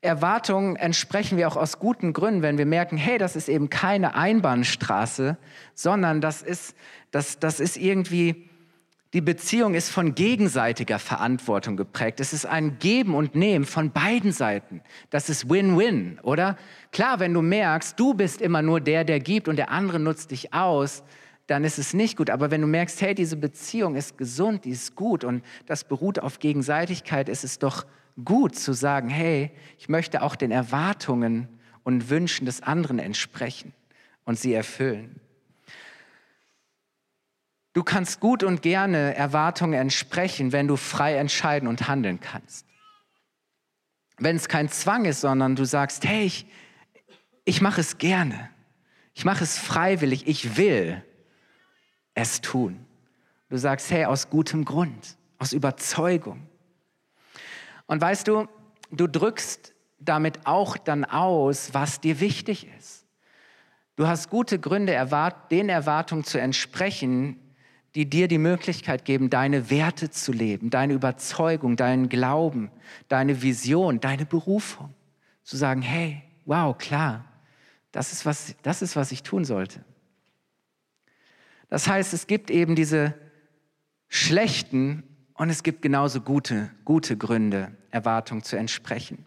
[0.01, 4.15] Erwartungen entsprechen wir auch aus guten Gründen, wenn wir merken, hey, das ist eben keine
[4.15, 5.37] Einbahnstraße,
[5.75, 6.75] sondern das ist,
[7.11, 8.49] das, das ist irgendwie,
[9.13, 12.19] die Beziehung ist von gegenseitiger Verantwortung geprägt.
[12.19, 14.81] Es ist ein Geben und Nehmen von beiden Seiten.
[15.11, 16.57] Das ist Win-Win, oder?
[16.91, 20.31] Klar, wenn du merkst, du bist immer nur der, der gibt und der andere nutzt
[20.31, 21.03] dich aus,
[21.45, 22.31] dann ist es nicht gut.
[22.31, 26.17] Aber wenn du merkst, hey, diese Beziehung ist gesund, die ist gut und das beruht
[26.17, 27.85] auf Gegenseitigkeit, ist es doch
[28.25, 31.47] gut zu sagen, hey, ich möchte auch den Erwartungen
[31.83, 33.73] und Wünschen des anderen entsprechen
[34.25, 35.19] und sie erfüllen.
[37.73, 42.67] Du kannst gut und gerne Erwartungen entsprechen, wenn du frei entscheiden und handeln kannst.
[44.17, 46.45] Wenn es kein Zwang ist, sondern du sagst, hey, ich,
[47.45, 48.51] ich mache es gerne.
[49.15, 50.27] Ich mache es freiwillig.
[50.27, 51.03] Ich will
[52.13, 52.85] es tun.
[53.49, 56.47] Du sagst, hey, aus gutem Grund, aus Überzeugung.
[57.87, 58.47] Und weißt du,
[58.91, 63.05] du drückst damit auch dann aus, was dir wichtig ist.
[63.95, 64.93] Du hast gute Gründe,
[65.51, 67.39] den Erwartungen zu entsprechen,
[67.95, 72.71] die dir die Möglichkeit geben, deine Werte zu leben, deine Überzeugung, deinen Glauben,
[73.07, 74.93] deine Vision, deine Berufung.
[75.43, 77.25] Zu sagen, hey, wow, klar,
[77.91, 79.83] das ist, was, das ist, was ich tun sollte.
[81.69, 83.13] Das heißt, es gibt eben diese
[84.07, 85.03] schlechten
[85.33, 89.25] und es gibt genauso gute, gute Gründe, Erwartungen zu entsprechen.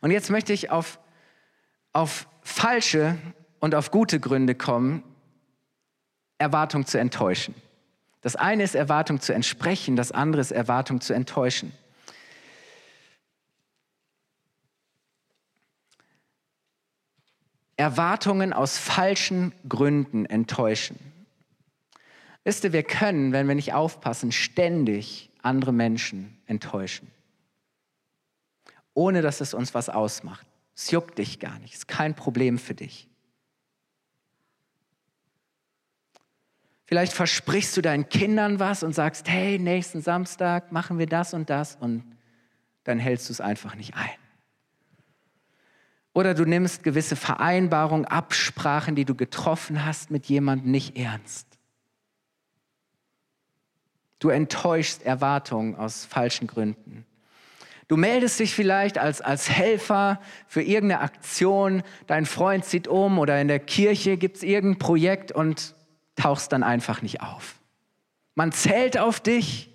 [0.00, 0.98] Und jetzt möchte ich auf,
[1.92, 3.16] auf falsche
[3.60, 5.02] und auf gute Gründe kommen,
[6.40, 7.54] Erwartung zu enttäuschen.
[8.22, 11.72] Das eine ist Erwartung zu entsprechen, das andere ist Erwartung zu enttäuschen.
[17.76, 20.98] Erwartungen aus falschen Gründen enttäuschen.
[22.44, 27.10] Wisst ihr, wir können, wenn wir nicht aufpassen, ständig andere Menschen enttäuschen.
[28.92, 30.46] Ohne dass es uns was ausmacht.
[30.74, 33.09] Es juckt dich gar nicht, es ist kein Problem für dich.
[36.90, 41.48] Vielleicht versprichst du deinen Kindern was und sagst, hey, nächsten Samstag machen wir das und
[41.48, 42.02] das und
[42.82, 44.10] dann hältst du es einfach nicht ein.
[46.14, 51.46] Oder du nimmst gewisse Vereinbarungen, Absprachen, die du getroffen hast mit jemandem nicht ernst.
[54.18, 57.06] Du enttäuschst Erwartungen aus falschen Gründen.
[57.86, 63.40] Du meldest dich vielleicht als, als Helfer für irgendeine Aktion, dein Freund zieht um oder
[63.40, 65.76] in der Kirche gibt es irgendein Projekt und
[66.20, 67.60] tauchst dann einfach nicht auf.
[68.34, 69.70] Man zählt auf dich.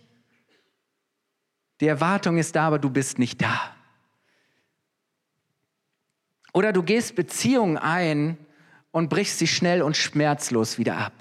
[1.82, 3.76] Die Erwartung ist da, aber du bist nicht da.
[6.54, 8.38] Oder du gehst Beziehungen ein
[8.92, 11.14] und brichst sie schnell und schmerzlos wieder ab.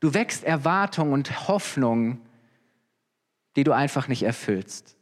[0.00, 2.20] Du wächst Erwartungen und Hoffnungen,
[3.56, 4.97] die du einfach nicht erfüllst.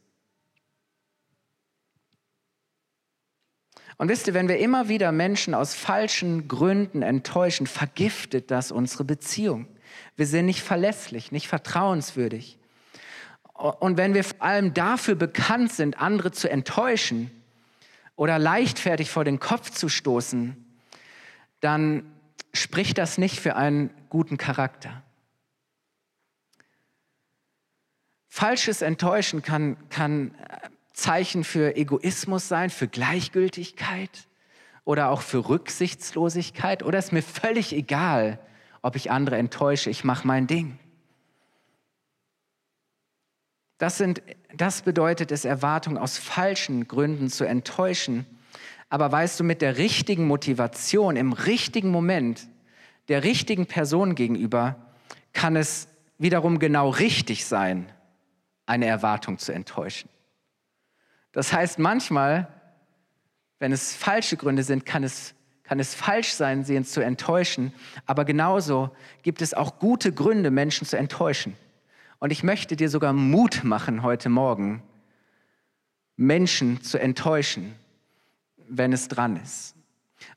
[3.97, 9.03] Und wisst ihr, wenn wir immer wieder Menschen aus falschen Gründen enttäuschen, vergiftet das unsere
[9.03, 9.67] Beziehung.
[10.15, 12.59] Wir sind nicht verlässlich, nicht vertrauenswürdig.
[13.53, 17.31] Und wenn wir vor allem dafür bekannt sind, andere zu enttäuschen
[18.15, 20.63] oder leichtfertig vor den Kopf zu stoßen,
[21.59, 22.11] dann
[22.53, 25.03] spricht das nicht für einen guten Charakter.
[28.27, 30.35] Falsches Enttäuschen kann, kann
[30.97, 34.27] Zeichen für Egoismus sein, für Gleichgültigkeit
[34.83, 38.39] oder auch für Rücksichtslosigkeit oder ist mir völlig egal,
[38.81, 40.79] ob ich andere enttäusche, ich mache mein Ding.
[43.77, 44.23] Das, sind,
[44.55, 48.25] das bedeutet es, Erwartungen aus falschen Gründen zu enttäuschen.
[48.89, 52.47] Aber weißt du, mit der richtigen Motivation, im richtigen Moment,
[53.07, 54.77] der richtigen Person gegenüber,
[55.31, 57.87] kann es wiederum genau richtig sein,
[58.65, 60.09] eine Erwartung zu enttäuschen.
[61.37, 62.47] Das heißt, manchmal,
[63.59, 67.73] wenn es falsche Gründe sind, kann es, kann es falsch sein, sie zu enttäuschen.
[68.07, 68.89] Aber genauso
[69.21, 71.55] gibt es auch gute Gründe, Menschen zu enttäuschen.
[72.17, 74.81] Und ich möchte dir sogar Mut machen heute Morgen,
[76.15, 77.75] Menschen zu enttäuschen,
[78.67, 79.75] wenn es dran ist.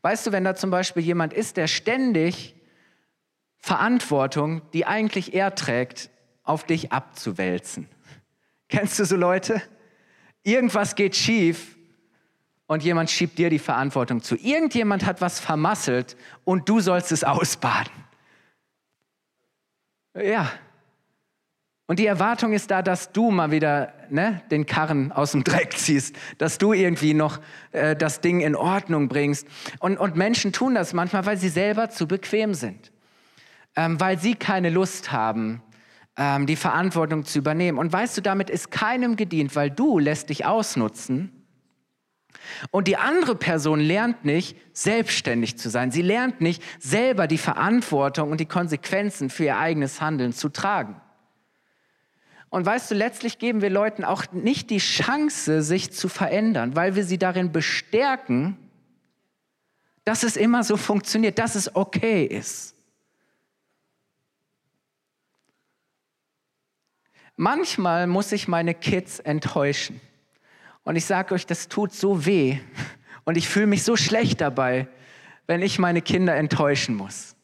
[0.02, 2.54] Weißt du, wenn da zum Beispiel jemand ist, der ständig
[3.56, 6.10] Verantwortung, die eigentlich er trägt,
[6.42, 7.88] auf dich abzuwälzen.
[8.68, 9.62] Kennst du so Leute?
[10.42, 11.76] Irgendwas geht schief
[12.66, 14.36] und jemand schiebt dir die Verantwortung zu.
[14.36, 17.92] Irgendjemand hat was vermasselt und du sollst es ausbaden.
[20.14, 20.50] Ja.
[21.86, 25.72] Und die Erwartung ist da, dass du mal wieder ne, den Karren aus dem Dreck
[25.76, 27.40] ziehst, dass du irgendwie noch
[27.72, 29.48] äh, das Ding in Ordnung bringst.
[29.80, 32.92] Und, und Menschen tun das manchmal, weil sie selber zu bequem sind,
[33.74, 35.62] ähm, weil sie keine Lust haben,
[36.16, 37.78] ähm, die Verantwortung zu übernehmen.
[37.78, 41.40] Und weißt du, damit ist keinem gedient, weil du lässt dich ausnutzen.
[42.70, 45.90] Und die andere Person lernt nicht, selbstständig zu sein.
[45.90, 51.00] Sie lernt nicht, selber die Verantwortung und die Konsequenzen für ihr eigenes Handeln zu tragen.
[52.50, 56.96] Und weißt du, letztlich geben wir Leuten auch nicht die Chance, sich zu verändern, weil
[56.96, 58.56] wir sie darin bestärken,
[60.04, 62.74] dass es immer so funktioniert, dass es okay ist.
[67.42, 69.98] Manchmal muss ich meine Kids enttäuschen.
[70.82, 72.58] Und ich sage euch, das tut so weh.
[73.24, 74.88] Und ich fühle mich so schlecht dabei,
[75.46, 77.34] wenn ich meine Kinder enttäuschen muss.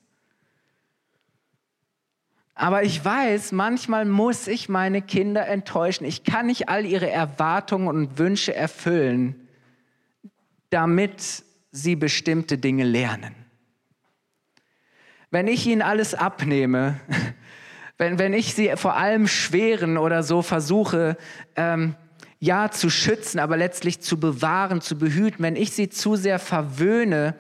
[2.55, 6.05] Aber ich weiß, manchmal muss ich meine Kinder enttäuschen.
[6.05, 9.49] Ich kann nicht all ihre Erwartungen und Wünsche erfüllen,
[10.69, 13.35] damit sie bestimmte Dinge lernen.
[15.31, 17.01] Wenn ich ihnen alles abnehme,
[17.99, 21.17] wenn, wenn ich sie vor allem schweren oder so versuche,
[21.57, 21.95] ähm,
[22.39, 25.43] ja, zu schützen, aber letztlich zu bewahren, zu behüten.
[25.43, 27.35] Wenn ich sie zu sehr verwöhne,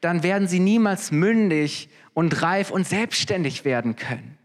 [0.00, 4.38] dann werden sie niemals mündig und reif und selbstständig werden können.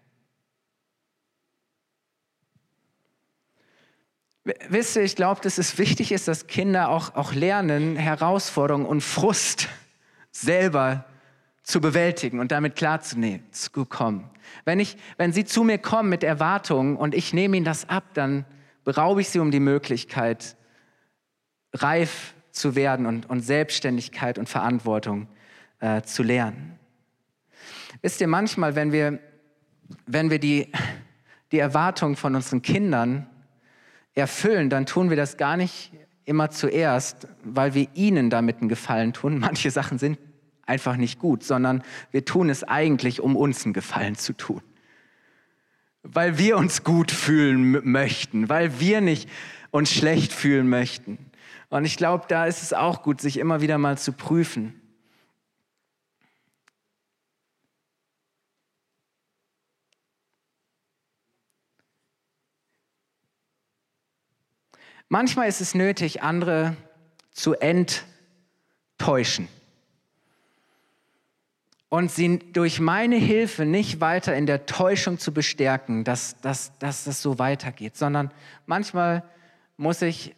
[4.69, 9.01] Wisst ihr, ich glaube, dass es wichtig ist, dass Kinder auch, auch lernen, Herausforderungen und
[9.01, 9.67] Frust
[10.31, 11.03] selber
[11.63, 14.29] zu bewältigen und damit klarzunehmen, zu kommen.
[14.65, 18.03] Wenn, ich, wenn sie zu mir kommen mit Erwartungen und ich nehme ihnen das ab,
[18.13, 18.45] dann
[18.83, 20.55] beraube ich sie um die Möglichkeit,
[21.73, 25.27] reif zu werden und, und Selbstständigkeit und Verantwortung
[25.79, 26.79] äh, zu lernen.
[28.01, 29.19] Wisst ihr, manchmal, wenn wir,
[30.05, 30.71] wenn wir die,
[31.51, 33.27] die Erwartungen von unseren Kindern
[34.13, 35.91] erfüllen, dann tun wir das gar nicht
[36.25, 39.39] immer zuerst, weil wir ihnen damit einen Gefallen tun.
[39.39, 40.19] Manche Sachen sind
[40.67, 44.61] einfach nicht gut, sondern wir tun es eigentlich, um uns einen Gefallen zu tun
[46.13, 49.29] weil wir uns gut fühlen möchten, weil wir nicht
[49.71, 51.17] uns schlecht fühlen möchten.
[51.69, 54.81] Und ich glaube, da ist es auch gut, sich immer wieder mal zu prüfen.
[65.09, 66.75] Manchmal ist es nötig, andere
[67.31, 69.47] zu enttäuschen
[71.89, 77.05] und sie durch meine Hilfe nicht weiter in der Täuschung zu bestärken, dass, dass, dass
[77.05, 78.31] das so weitergeht, sondern
[78.65, 79.23] manchmal
[79.77, 80.35] muss ich,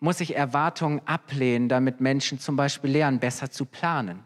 [0.00, 4.24] muss ich Erwartungen ablehnen, damit Menschen zum Beispiel lernen, besser zu planen,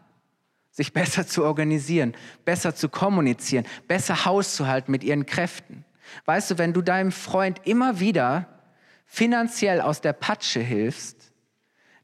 [0.71, 5.83] sich besser zu organisieren, besser zu kommunizieren, besser Haus zu halten mit ihren Kräften.
[6.23, 8.47] Weißt du, wenn du deinem Freund immer wieder
[9.05, 11.33] finanziell aus der Patsche hilfst,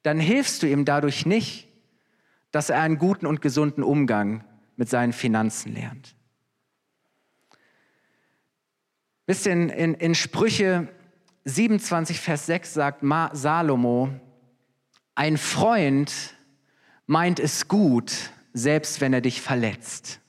[0.01, 1.72] dann hilfst du ihm dadurch nicht,
[2.53, 4.45] dass er einen guten und gesunden Umgang
[4.77, 6.15] mit seinen Finanzen lernt.
[9.25, 10.87] Wisst ihr, in, in, Sprüche
[11.45, 14.09] 27, Vers 6 sagt Ma Salomo,
[15.15, 16.35] ein Freund
[17.07, 18.13] meint es gut,
[18.53, 20.19] selbst wenn er dich verletzt.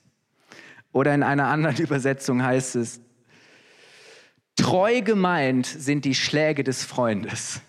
[0.91, 3.01] Oder in einer anderen Übersetzung heißt es,
[4.55, 7.61] treu gemeint sind die Schläge des Freundes.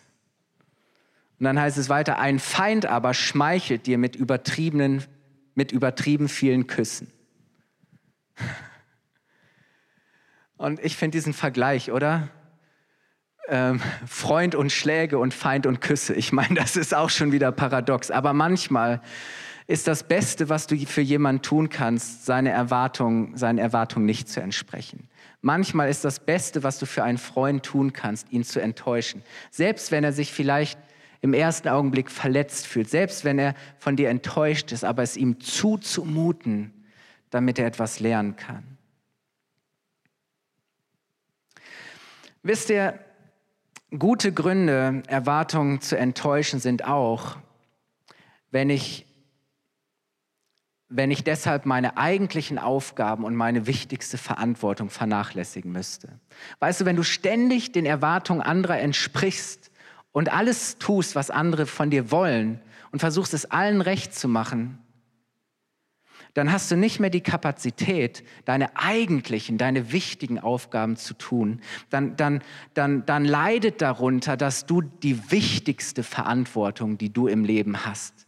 [1.38, 5.05] Und dann heißt es weiter, ein Feind aber schmeichelt dir mit übertriebenen,
[5.55, 7.12] mit übertrieben vielen Küssen.
[10.57, 12.29] Und ich finde diesen Vergleich, oder?
[13.49, 16.14] Ähm, Freund und Schläge und Feind und Küsse.
[16.14, 18.11] Ich meine, das ist auch schon wieder paradox.
[18.11, 19.03] Aber manchmal
[19.66, 24.40] ist das Beste, was du für jemanden tun kannst, seine Erwartungen, seinen Erwartungen nicht zu
[24.40, 25.09] entsprechen.
[25.42, 29.22] Manchmal ist das Beste, was du für einen Freund tun kannst, ihn zu enttäuschen.
[29.51, 30.79] Selbst wenn er sich vielleicht
[31.27, 35.41] im ersten Augenblick verletzt fühlt, selbst wenn er von dir enttäuscht ist, aber es ihm
[35.41, 36.73] zuzumuten,
[37.31, 38.79] damit er etwas lernen kann.
[42.43, 42.99] Wisst ihr,
[43.99, 47.37] gute Gründe, Erwartungen zu enttäuschen sind auch,
[48.53, 49.05] wenn ich,
[50.89, 56.21] wenn ich deshalb meine eigentlichen Aufgaben und meine wichtigste Verantwortung vernachlässigen müsste.
[56.61, 59.73] Weißt du, wenn du ständig den Erwartungen anderer entsprichst,
[60.16, 62.59] und alles tust, was andere von dir wollen
[62.90, 64.79] und versuchst es allen recht zu machen,
[66.33, 71.61] dann hast du nicht mehr die Kapazität, deine eigentlichen, deine wichtigen Aufgaben zu tun.
[71.90, 72.40] Dann, dann,
[72.72, 78.26] dann, dann leidet darunter, dass du die wichtigste Verantwortung, die du im Leben hast,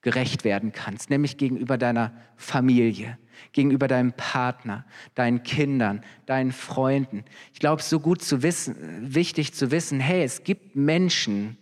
[0.00, 3.18] gerecht werden kannst, nämlich gegenüber deiner Familie,
[3.52, 7.24] gegenüber deinem Partner, deinen Kindern, deinen Freunden.
[7.52, 8.76] Ich glaube, es ist so gut zu wissen,
[9.14, 11.56] wichtig zu wissen, hey, es gibt Menschen,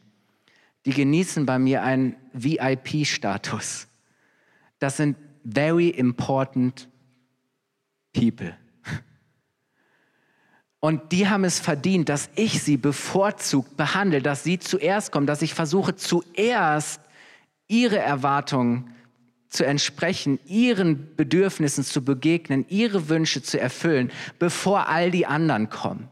[0.87, 3.88] die genießen bei mir einen VIP-Status.
[4.79, 6.88] Das sind very important
[8.12, 8.57] people.
[10.81, 15.43] Und die haben es verdient, dass ich sie bevorzugt behandle, dass sie zuerst kommen, dass
[15.43, 17.01] ich versuche zuerst
[17.67, 18.95] ihre Erwartungen
[19.49, 26.09] zu entsprechen, ihren Bedürfnissen zu begegnen, ihre Wünsche zu erfüllen, bevor all die anderen kommen.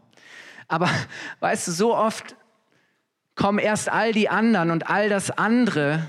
[0.69, 0.89] Aber
[1.41, 2.37] weißt du, so oft
[3.35, 6.07] kommen erst all die anderen und all das andere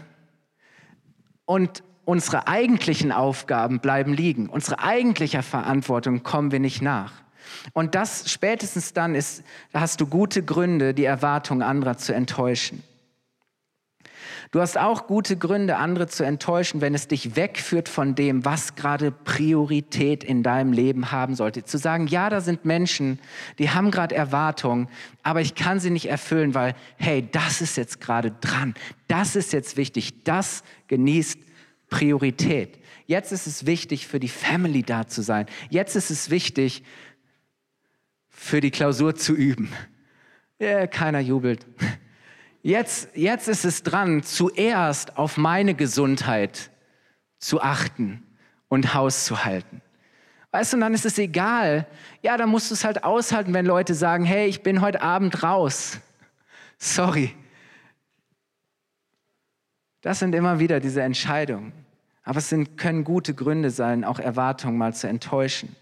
[1.45, 4.47] und unsere eigentlichen Aufgaben bleiben liegen.
[4.47, 7.11] Unsere eigentliche Verantwortung kommen wir nicht nach.
[7.73, 12.83] Und das spätestens dann ist, da hast du gute Gründe, die Erwartungen anderer zu enttäuschen.
[14.51, 18.75] Du hast auch gute Gründe, andere zu enttäuschen, wenn es dich wegführt von dem, was
[18.75, 21.65] gerade Priorität in deinem Leben haben sollte.
[21.65, 23.19] Zu sagen, ja, da sind Menschen,
[23.59, 24.87] die haben gerade Erwartungen,
[25.21, 28.73] aber ich kann sie nicht erfüllen, weil, hey, das ist jetzt gerade dran,
[29.07, 31.39] das ist jetzt wichtig, das genießt
[31.89, 32.79] Priorität.
[33.05, 35.45] Jetzt ist es wichtig, für die Family da zu sein.
[35.69, 36.83] Jetzt ist es wichtig,
[38.29, 39.71] für die Klausur zu üben.
[40.59, 41.65] Ja, keiner jubelt.
[42.67, 46.69] Jetzt, jetzt ist es dran, zuerst auf meine Gesundheit
[47.39, 48.21] zu achten
[48.67, 49.81] und Haus zu halten.
[50.51, 51.87] Weißt du, und dann ist es egal.
[52.23, 55.43] Ja, dann musst du es halt aushalten, wenn Leute sagen, hey, ich bin heute Abend
[55.43, 55.99] raus.
[56.77, 57.33] Sorry.
[60.01, 61.71] Das sind immer wieder diese Entscheidungen.
[62.23, 65.73] Aber es sind, können gute Gründe sein, auch Erwartungen mal zu enttäuschen.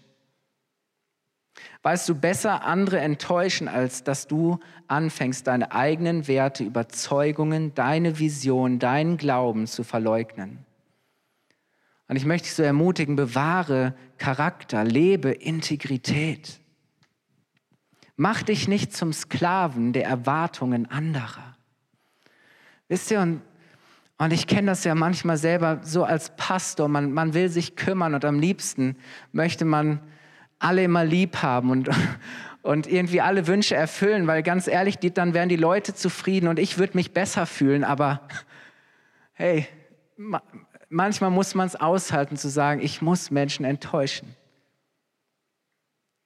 [1.82, 8.78] Weißt du, besser andere enttäuschen, als dass du anfängst, deine eigenen Werte, Überzeugungen, deine Vision,
[8.78, 10.64] deinen Glauben zu verleugnen.
[12.08, 16.60] Und ich möchte dich so ermutigen, bewahre Charakter, lebe Integrität.
[18.16, 21.56] Mach dich nicht zum Sklaven der Erwartungen anderer.
[22.88, 23.42] Wisst ihr, und,
[24.18, 28.14] und ich kenne das ja manchmal selber so als Pastor, man, man will sich kümmern
[28.14, 28.96] und am liebsten
[29.32, 30.00] möchte man
[30.58, 31.88] alle immer lieb haben und,
[32.62, 36.58] und irgendwie alle Wünsche erfüllen, weil ganz ehrlich, die, dann wären die Leute zufrieden und
[36.58, 38.22] ich würde mich besser fühlen, aber
[39.32, 39.66] hey,
[40.88, 44.34] manchmal muss man es aushalten zu sagen, ich muss Menschen enttäuschen.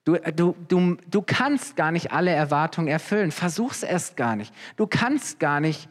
[0.04, 3.30] Du, du, du, du kannst gar nicht alle Erwartungen erfüllen.
[3.30, 4.52] Versuch's erst gar nicht.
[4.76, 5.88] Du kannst gar nicht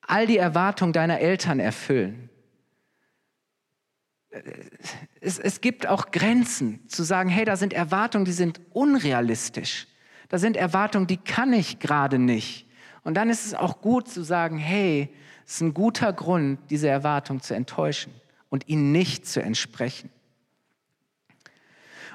[0.00, 2.28] all die Erwartungen deiner Eltern erfüllen.
[5.20, 9.86] Es, es gibt auch Grenzen zu sagen, hey, da sind Erwartungen, die sind unrealistisch.
[10.28, 12.66] Da sind Erwartungen, die kann ich gerade nicht.
[13.04, 15.08] Und dann ist es auch gut zu sagen, hey,
[15.46, 18.12] es ist ein guter Grund, diese Erwartung zu enttäuschen
[18.48, 20.10] und ihnen nicht zu entsprechen.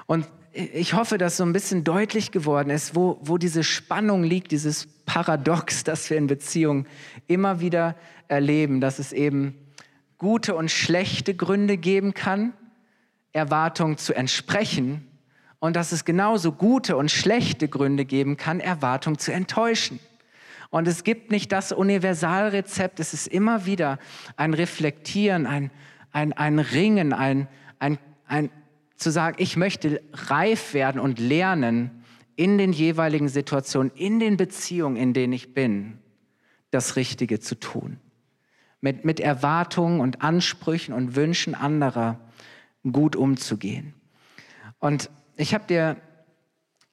[0.06, 4.50] Und ich hoffe, dass so ein bisschen deutlich geworden ist, wo, wo diese Spannung liegt,
[4.50, 6.86] dieses Paradox, das wir in Beziehungen
[7.28, 7.94] immer wieder
[8.26, 9.54] erleben, dass es eben
[10.20, 12.52] gute und schlechte Gründe geben kann,
[13.32, 15.08] Erwartungen zu entsprechen
[15.60, 19.98] und dass es genauso gute und schlechte Gründe geben kann, Erwartungen zu enttäuschen.
[20.68, 23.98] Und es gibt nicht das Universalrezept, es ist immer wieder
[24.36, 25.70] ein Reflektieren, ein,
[26.12, 27.48] ein, ein Ringen, ein,
[27.78, 28.50] ein, ein
[28.96, 32.04] zu sagen, ich möchte reif werden und lernen
[32.36, 35.98] in den jeweiligen Situationen, in den Beziehungen, in denen ich bin,
[36.70, 37.98] das Richtige zu tun.
[38.80, 42.18] Mit, mit Erwartungen und Ansprüchen und Wünschen anderer
[42.90, 43.94] gut umzugehen.
[44.78, 45.96] Und ich habe dir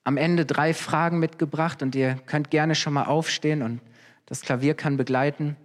[0.03, 3.81] am Ende drei Fragen mitgebracht und ihr könnt gerne schon mal aufstehen und
[4.25, 5.57] das Klavier kann begleiten.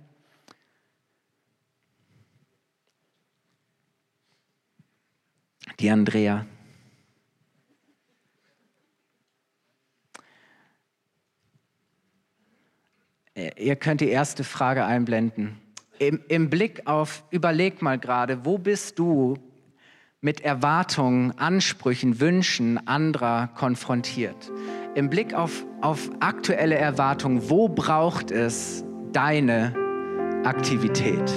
[5.78, 6.44] Die Andrea.
[13.34, 15.61] Ihr könnt die erste Frage einblenden.
[16.02, 19.36] Im, Im, Blick auf, überleg mal gerade, wo bist du
[20.20, 24.50] mit Erwartungen, Ansprüchen, Wünschen anderer konfrontiert.
[24.96, 29.74] Im Blick auf, auf aktuelle Erwartungen, wo braucht es deine
[30.42, 31.32] Aktivität?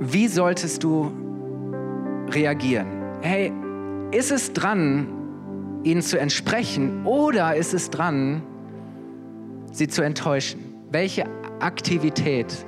[0.00, 1.12] Wie solltest du
[2.30, 2.86] reagieren?
[3.20, 3.52] Hey,
[4.10, 5.06] ist es dran,
[5.82, 8.42] ihnen zu entsprechen oder ist es dran,
[9.70, 10.60] sie zu enttäuschen?
[10.90, 11.26] Welche
[11.64, 12.66] Aktivität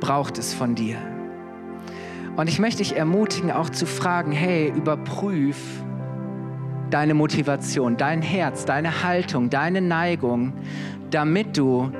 [0.00, 0.96] braucht es von dir?
[2.36, 5.56] Und ich möchte dich ermutigen, auch zu fragen, hey, überprüf
[6.90, 10.54] deine Motivation, dein Herz, deine Haltung, deine Neigung,
[11.12, 11.92] damit du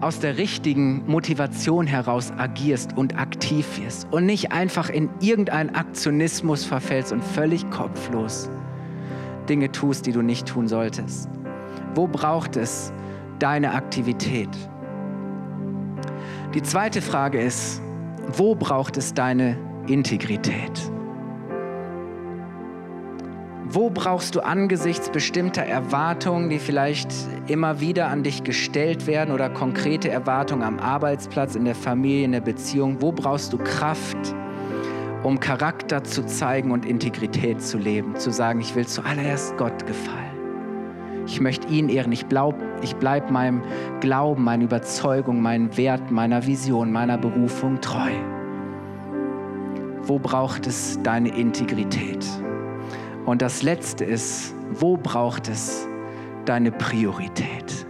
[0.00, 6.64] aus der richtigen Motivation heraus agierst und aktiv wirst und nicht einfach in irgendeinen Aktionismus
[6.64, 8.48] verfällst und völlig kopflos
[9.46, 11.28] Dinge tust, die du nicht tun solltest.
[11.94, 12.94] Wo braucht es
[13.42, 14.48] deine Aktivität?
[16.54, 17.82] Die zweite Frage ist,
[18.28, 20.90] wo braucht es deine Integrität?
[23.72, 27.12] Wo brauchst du angesichts bestimmter Erwartungen, die vielleicht
[27.46, 32.32] immer wieder an dich gestellt werden oder konkrete Erwartungen am Arbeitsplatz, in der Familie, in
[32.32, 34.18] der Beziehung, wo brauchst du Kraft,
[35.22, 40.29] um Charakter zu zeigen und Integrität zu leben, zu sagen, ich will zuallererst Gott gefallen.
[41.26, 42.12] Ich möchte ihn ehren.
[42.12, 42.26] Ich,
[42.82, 43.62] ich bleibe meinem
[44.00, 48.10] Glauben, meiner Überzeugung, meinen Wert, meiner Vision, meiner Berufung treu.
[50.02, 52.26] Wo braucht es deine Integrität?
[53.26, 55.86] Und das Letzte ist, wo braucht es
[56.46, 57.86] deine Priorität?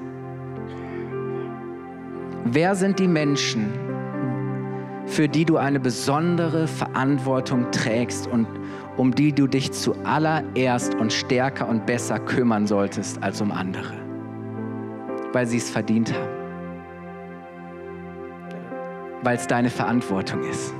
[2.45, 3.73] Wer sind die Menschen,
[5.11, 8.47] für die du eine besondere Verantwortung trägst und
[8.97, 13.95] um die du dich zuallererst und stärker und besser kümmern solltest als um andere,
[15.33, 16.29] weil sie es verdient haben,
[19.23, 20.73] weil es deine Verantwortung ist.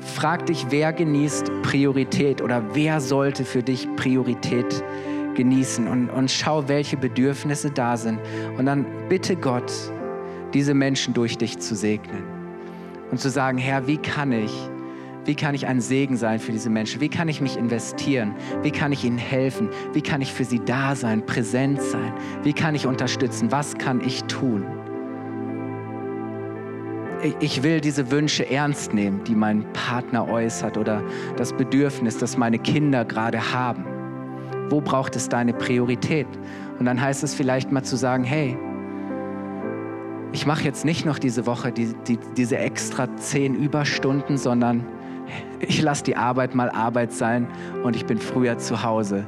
[0.00, 4.82] frag dich, wer genießt Priorität oder wer sollte für dich Priorität
[5.36, 8.18] genießen und, und schau, welche Bedürfnisse da sind.
[8.58, 9.72] Und dann bitte Gott,
[10.54, 12.22] diese Menschen durch dich zu segnen
[13.10, 14.52] und zu sagen, Herr, wie kann ich
[15.24, 17.00] wie kann ich ein Segen sein für diese Menschen?
[17.00, 18.34] Wie kann ich mich investieren?
[18.62, 19.68] Wie kann ich ihnen helfen?
[19.92, 22.12] Wie kann ich für sie da sein, präsent sein?
[22.42, 23.52] Wie kann ich unterstützen?
[23.52, 24.64] Was kann ich tun?
[27.38, 31.04] Ich will diese Wünsche ernst nehmen, die mein Partner äußert oder
[31.36, 33.84] das Bedürfnis, das meine Kinder gerade haben.
[34.70, 36.26] Wo braucht es deine Priorität?
[36.80, 38.58] Und dann heißt es vielleicht mal zu sagen, hey,
[40.32, 44.86] ich mache jetzt nicht noch diese Woche die, die, diese extra zehn Überstunden, sondern
[45.60, 47.46] ich lasse die Arbeit mal Arbeit sein
[47.84, 49.26] und ich bin früher zu Hause,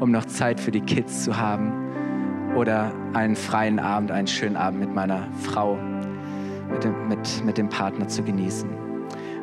[0.00, 1.72] um noch Zeit für die Kids zu haben
[2.54, 5.78] oder einen freien Abend, einen schönen Abend mit meiner Frau,
[6.70, 8.68] mit dem, mit, mit dem Partner zu genießen.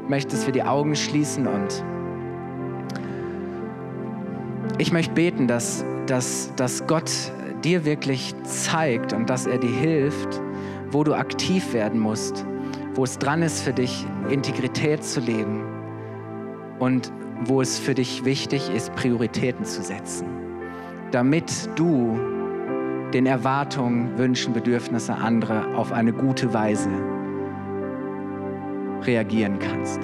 [0.03, 1.83] Ich möchte, dass wir die Augen schließen und
[4.77, 7.11] ich möchte beten, dass, dass, dass Gott
[7.63, 10.41] dir wirklich zeigt und dass er dir hilft,
[10.91, 12.45] wo du aktiv werden musst,
[12.93, 15.63] wo es dran ist für dich, Integrität zu leben
[16.79, 17.11] und
[17.45, 20.27] wo es für dich wichtig ist, Prioritäten zu setzen,
[21.11, 22.19] damit du
[23.13, 26.89] den Erwartungen, Wünschen, Bedürfnissen anderer auf eine gute Weise
[29.03, 29.99] reagieren kannst.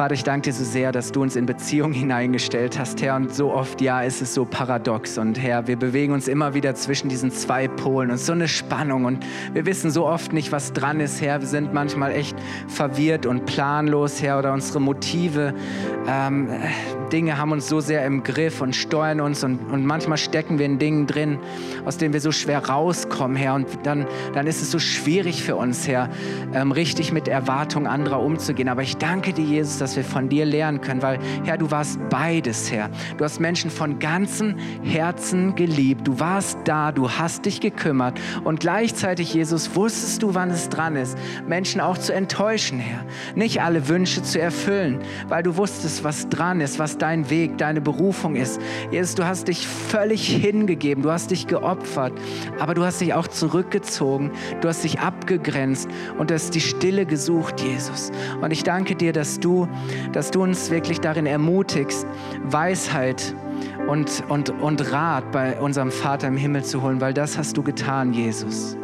[0.00, 3.16] Vater, ich danke dir so sehr, dass du uns in Beziehung hineingestellt hast, Herr.
[3.16, 5.18] Und so oft, ja, ist es so paradox.
[5.18, 9.04] Und Herr, wir bewegen uns immer wieder zwischen diesen zwei Polen und so eine Spannung.
[9.04, 11.42] Und wir wissen so oft nicht, was dran ist, Herr.
[11.42, 12.34] Wir sind manchmal echt
[12.66, 14.38] verwirrt und planlos, Herr.
[14.38, 15.52] Oder unsere Motive,
[16.10, 16.48] ähm,
[17.12, 19.44] Dinge haben uns so sehr im Griff und steuern uns.
[19.44, 21.38] Und, und manchmal stecken wir in Dingen drin,
[21.84, 23.54] aus denen wir so schwer rauskommen, Herr.
[23.54, 26.08] Und dann, dann ist es so schwierig für uns, Herr,
[26.52, 28.68] ähm, richtig mit Erwartungen anderer umzugehen.
[28.68, 31.98] Aber ich danke dir, Jesus, dass wir von dir lernen können, weil Herr, du warst
[32.08, 32.90] beides, Herr.
[33.16, 36.06] Du hast Menschen von ganzem Herzen geliebt.
[36.06, 40.96] Du warst da, du hast dich gekümmert und gleichzeitig, Jesus, wusstest du, wann es dran
[40.96, 43.04] ist, Menschen auch zu enttäuschen, Herr.
[43.34, 47.80] Nicht alle Wünsche zu erfüllen, weil du wusstest, was dran ist, was dein Weg, deine
[47.80, 48.60] Berufung ist.
[48.90, 52.12] Jesus, du hast dich völlig hingegeben, du hast dich geopfert,
[52.58, 54.30] aber du hast dich auch zurückgezogen,
[54.60, 55.88] du hast dich abgegrenzt
[56.18, 58.10] und du hast die Stille gesucht, Jesus.
[58.40, 59.68] Und ich danke dir, dass du
[60.12, 62.06] dass du uns wirklich darin ermutigst,
[62.44, 63.34] Weisheit
[63.88, 67.62] und, und, und Rat bei unserem Vater im Himmel zu holen, weil das hast du
[67.62, 68.76] getan, Jesus.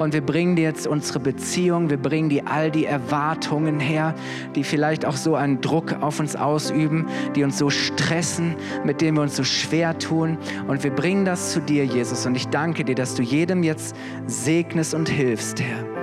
[0.00, 4.14] Und wir bringen dir jetzt unsere Beziehung, wir bringen dir all die Erwartungen her,
[4.56, 9.18] die vielleicht auch so einen Druck auf uns ausüben, die uns so stressen, mit denen
[9.18, 10.38] wir uns so schwer tun.
[10.68, 12.24] Und wir bringen das zu dir, Jesus.
[12.24, 13.94] Und ich danke dir, dass du jedem jetzt
[14.26, 15.99] segnest und hilfst, Herr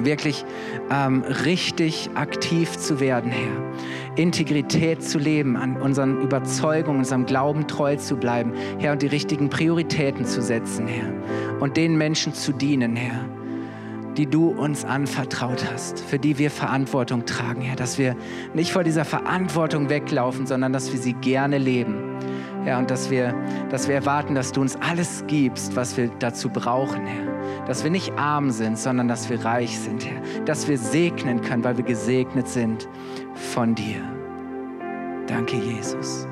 [0.00, 0.44] wirklich
[0.90, 3.52] ähm, richtig aktiv zu werden, Herr.
[4.16, 9.50] Integrität zu leben, an unseren Überzeugungen, unserem Glauben treu zu bleiben, Herr, und die richtigen
[9.50, 11.12] Prioritäten zu setzen, Herr.
[11.60, 13.24] Und den Menschen zu dienen, Herr,
[14.16, 17.76] die du uns anvertraut hast, für die wir Verantwortung tragen, Herr.
[17.76, 18.16] Dass wir
[18.54, 21.96] nicht vor dieser Verantwortung weglaufen, sondern dass wir sie gerne leben.
[22.66, 23.34] Ja, und dass wir,
[23.70, 27.34] dass wir erwarten, dass du uns alles gibst, was wir dazu brauchen, Herr
[27.66, 30.20] dass wir nicht arm sind, sondern dass wir reich sind, Herr.
[30.44, 32.88] Dass wir segnen können, weil wir gesegnet sind
[33.34, 34.00] von dir.
[35.26, 36.26] Danke, Jesus.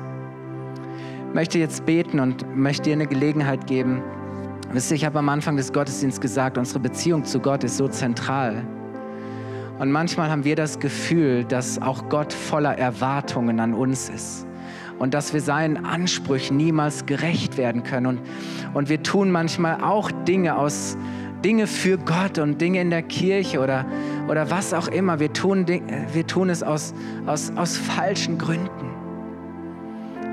[1.29, 4.03] Ich möchte jetzt beten und möchte dir eine Gelegenheit geben.
[4.71, 7.87] Wisst ihr, ich habe am Anfang des Gottesdienstes gesagt, unsere Beziehung zu Gott ist so
[7.87, 8.63] zentral.
[9.79, 14.45] Und manchmal haben wir das Gefühl, dass auch Gott voller Erwartungen an uns ist
[14.99, 18.05] und dass wir seinen Ansprüchen niemals gerecht werden können.
[18.05, 18.21] Und,
[18.73, 20.97] und wir tun manchmal auch Dinge aus,
[21.43, 23.85] Dinge für Gott und Dinge in der Kirche oder,
[24.29, 25.19] oder was auch immer.
[25.19, 26.93] Wir tun, wir tun es aus,
[27.25, 28.91] aus, aus falschen Gründen.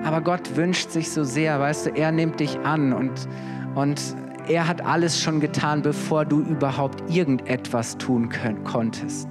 [0.05, 3.13] Aber Gott wünscht sich so sehr, weißt du, er nimmt dich an und,
[3.75, 4.01] und
[4.49, 9.29] er hat alles schon getan, bevor du überhaupt irgendetwas tun können, konntest.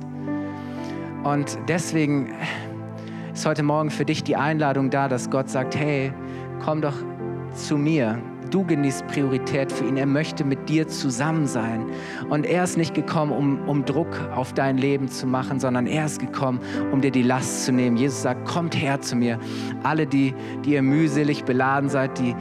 [1.24, 2.32] Und deswegen
[3.40, 6.12] ist heute Morgen für dich die Einladung da, dass Gott sagt, hey,
[6.62, 6.96] komm doch
[7.54, 8.22] zu mir
[8.52, 9.96] du genießt Priorität für ihn.
[9.96, 11.86] Er möchte mit dir zusammen sein.
[12.30, 16.08] Und er ist nicht gekommen, um, um Druck auf dein Leben zu machen, sondern er
[16.08, 16.60] ist gekommen,
[16.92, 17.96] um dir die Last zu nehmen.
[17.96, 19.38] Jesus sagt, kommt her zu mir.
[19.84, 20.34] Alle, die,
[20.66, 22.36] die ihr mühselig beladen seid, die,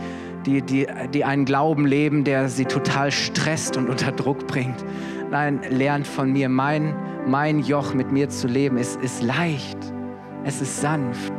[0.46, 4.82] die, die, die einen Glauben leben, der sie total stresst und unter Druck bringt.
[5.30, 6.49] Nein, lernt von mir.
[6.49, 6.94] Mein,
[7.26, 9.97] mein Joch mit mir zu leben ist, ist leicht.
[10.45, 11.32] Es ist sanft.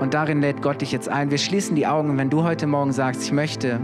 [0.00, 1.30] Und darin lädt Gott dich jetzt ein.
[1.30, 2.10] Wir schließen die Augen.
[2.10, 3.80] Und wenn du heute Morgen sagst, ich möchte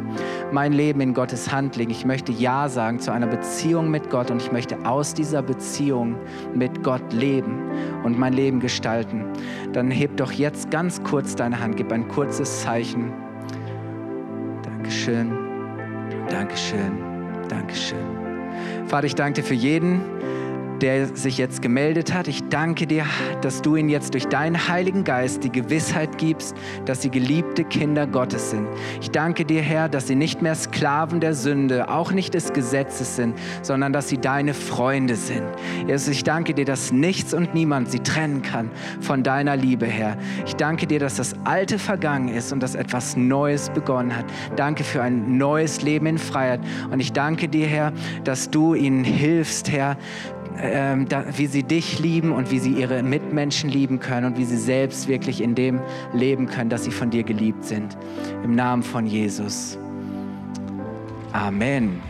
[0.52, 4.30] mein Leben in Gottes Hand legen, ich möchte Ja sagen zu einer Beziehung mit Gott
[4.30, 6.16] und ich möchte aus dieser Beziehung
[6.54, 7.70] mit Gott leben
[8.04, 9.24] und mein Leben gestalten,
[9.72, 13.12] dann heb doch jetzt ganz kurz deine Hand, gib ein kurzes Zeichen.
[14.62, 15.32] Dankeschön,
[16.28, 16.92] Dankeschön,
[17.48, 17.98] Dankeschön.
[18.86, 20.02] Vater, ich danke dir für jeden,
[20.82, 22.26] der sich jetzt gemeldet hat.
[22.26, 23.06] Ich danke dir,
[23.40, 28.06] dass du ihnen jetzt durch deinen Heiligen Geist die Gewissheit gibst, dass sie geliebte Kinder
[28.06, 28.66] Gottes sind.
[29.00, 33.14] Ich danke dir, Herr, dass sie nicht mehr Sklaven der Sünde, auch nicht des Gesetzes
[33.14, 35.46] sind, sondern dass sie deine Freunde sind.
[35.86, 38.70] Jesus, ich danke dir, dass nichts und niemand sie trennen kann
[39.00, 40.16] von deiner Liebe, Herr.
[40.46, 44.24] Ich danke dir, dass das Alte vergangen ist und dass etwas Neues begonnen hat.
[44.56, 46.60] Danke für ein neues Leben in Freiheit.
[46.90, 47.92] Und ich danke dir, Herr,
[48.24, 49.96] dass du ihnen hilfst, Herr,
[50.58, 54.44] ähm, da, wie sie dich lieben und wie sie ihre Mitmenschen lieben können und wie
[54.44, 55.80] sie selbst wirklich in dem
[56.12, 57.96] leben können, dass sie von dir geliebt sind.
[58.44, 59.78] Im Namen von Jesus.
[61.32, 62.00] Amen.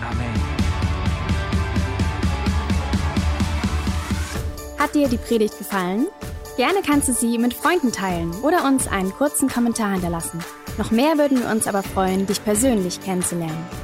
[0.00, 0.54] Amen.
[4.78, 6.06] Hat dir die Predigt gefallen?
[6.56, 10.38] Gerne kannst du sie mit Freunden teilen oder uns einen kurzen Kommentar hinterlassen.
[10.78, 13.83] Noch mehr würden wir uns aber freuen, dich persönlich kennenzulernen.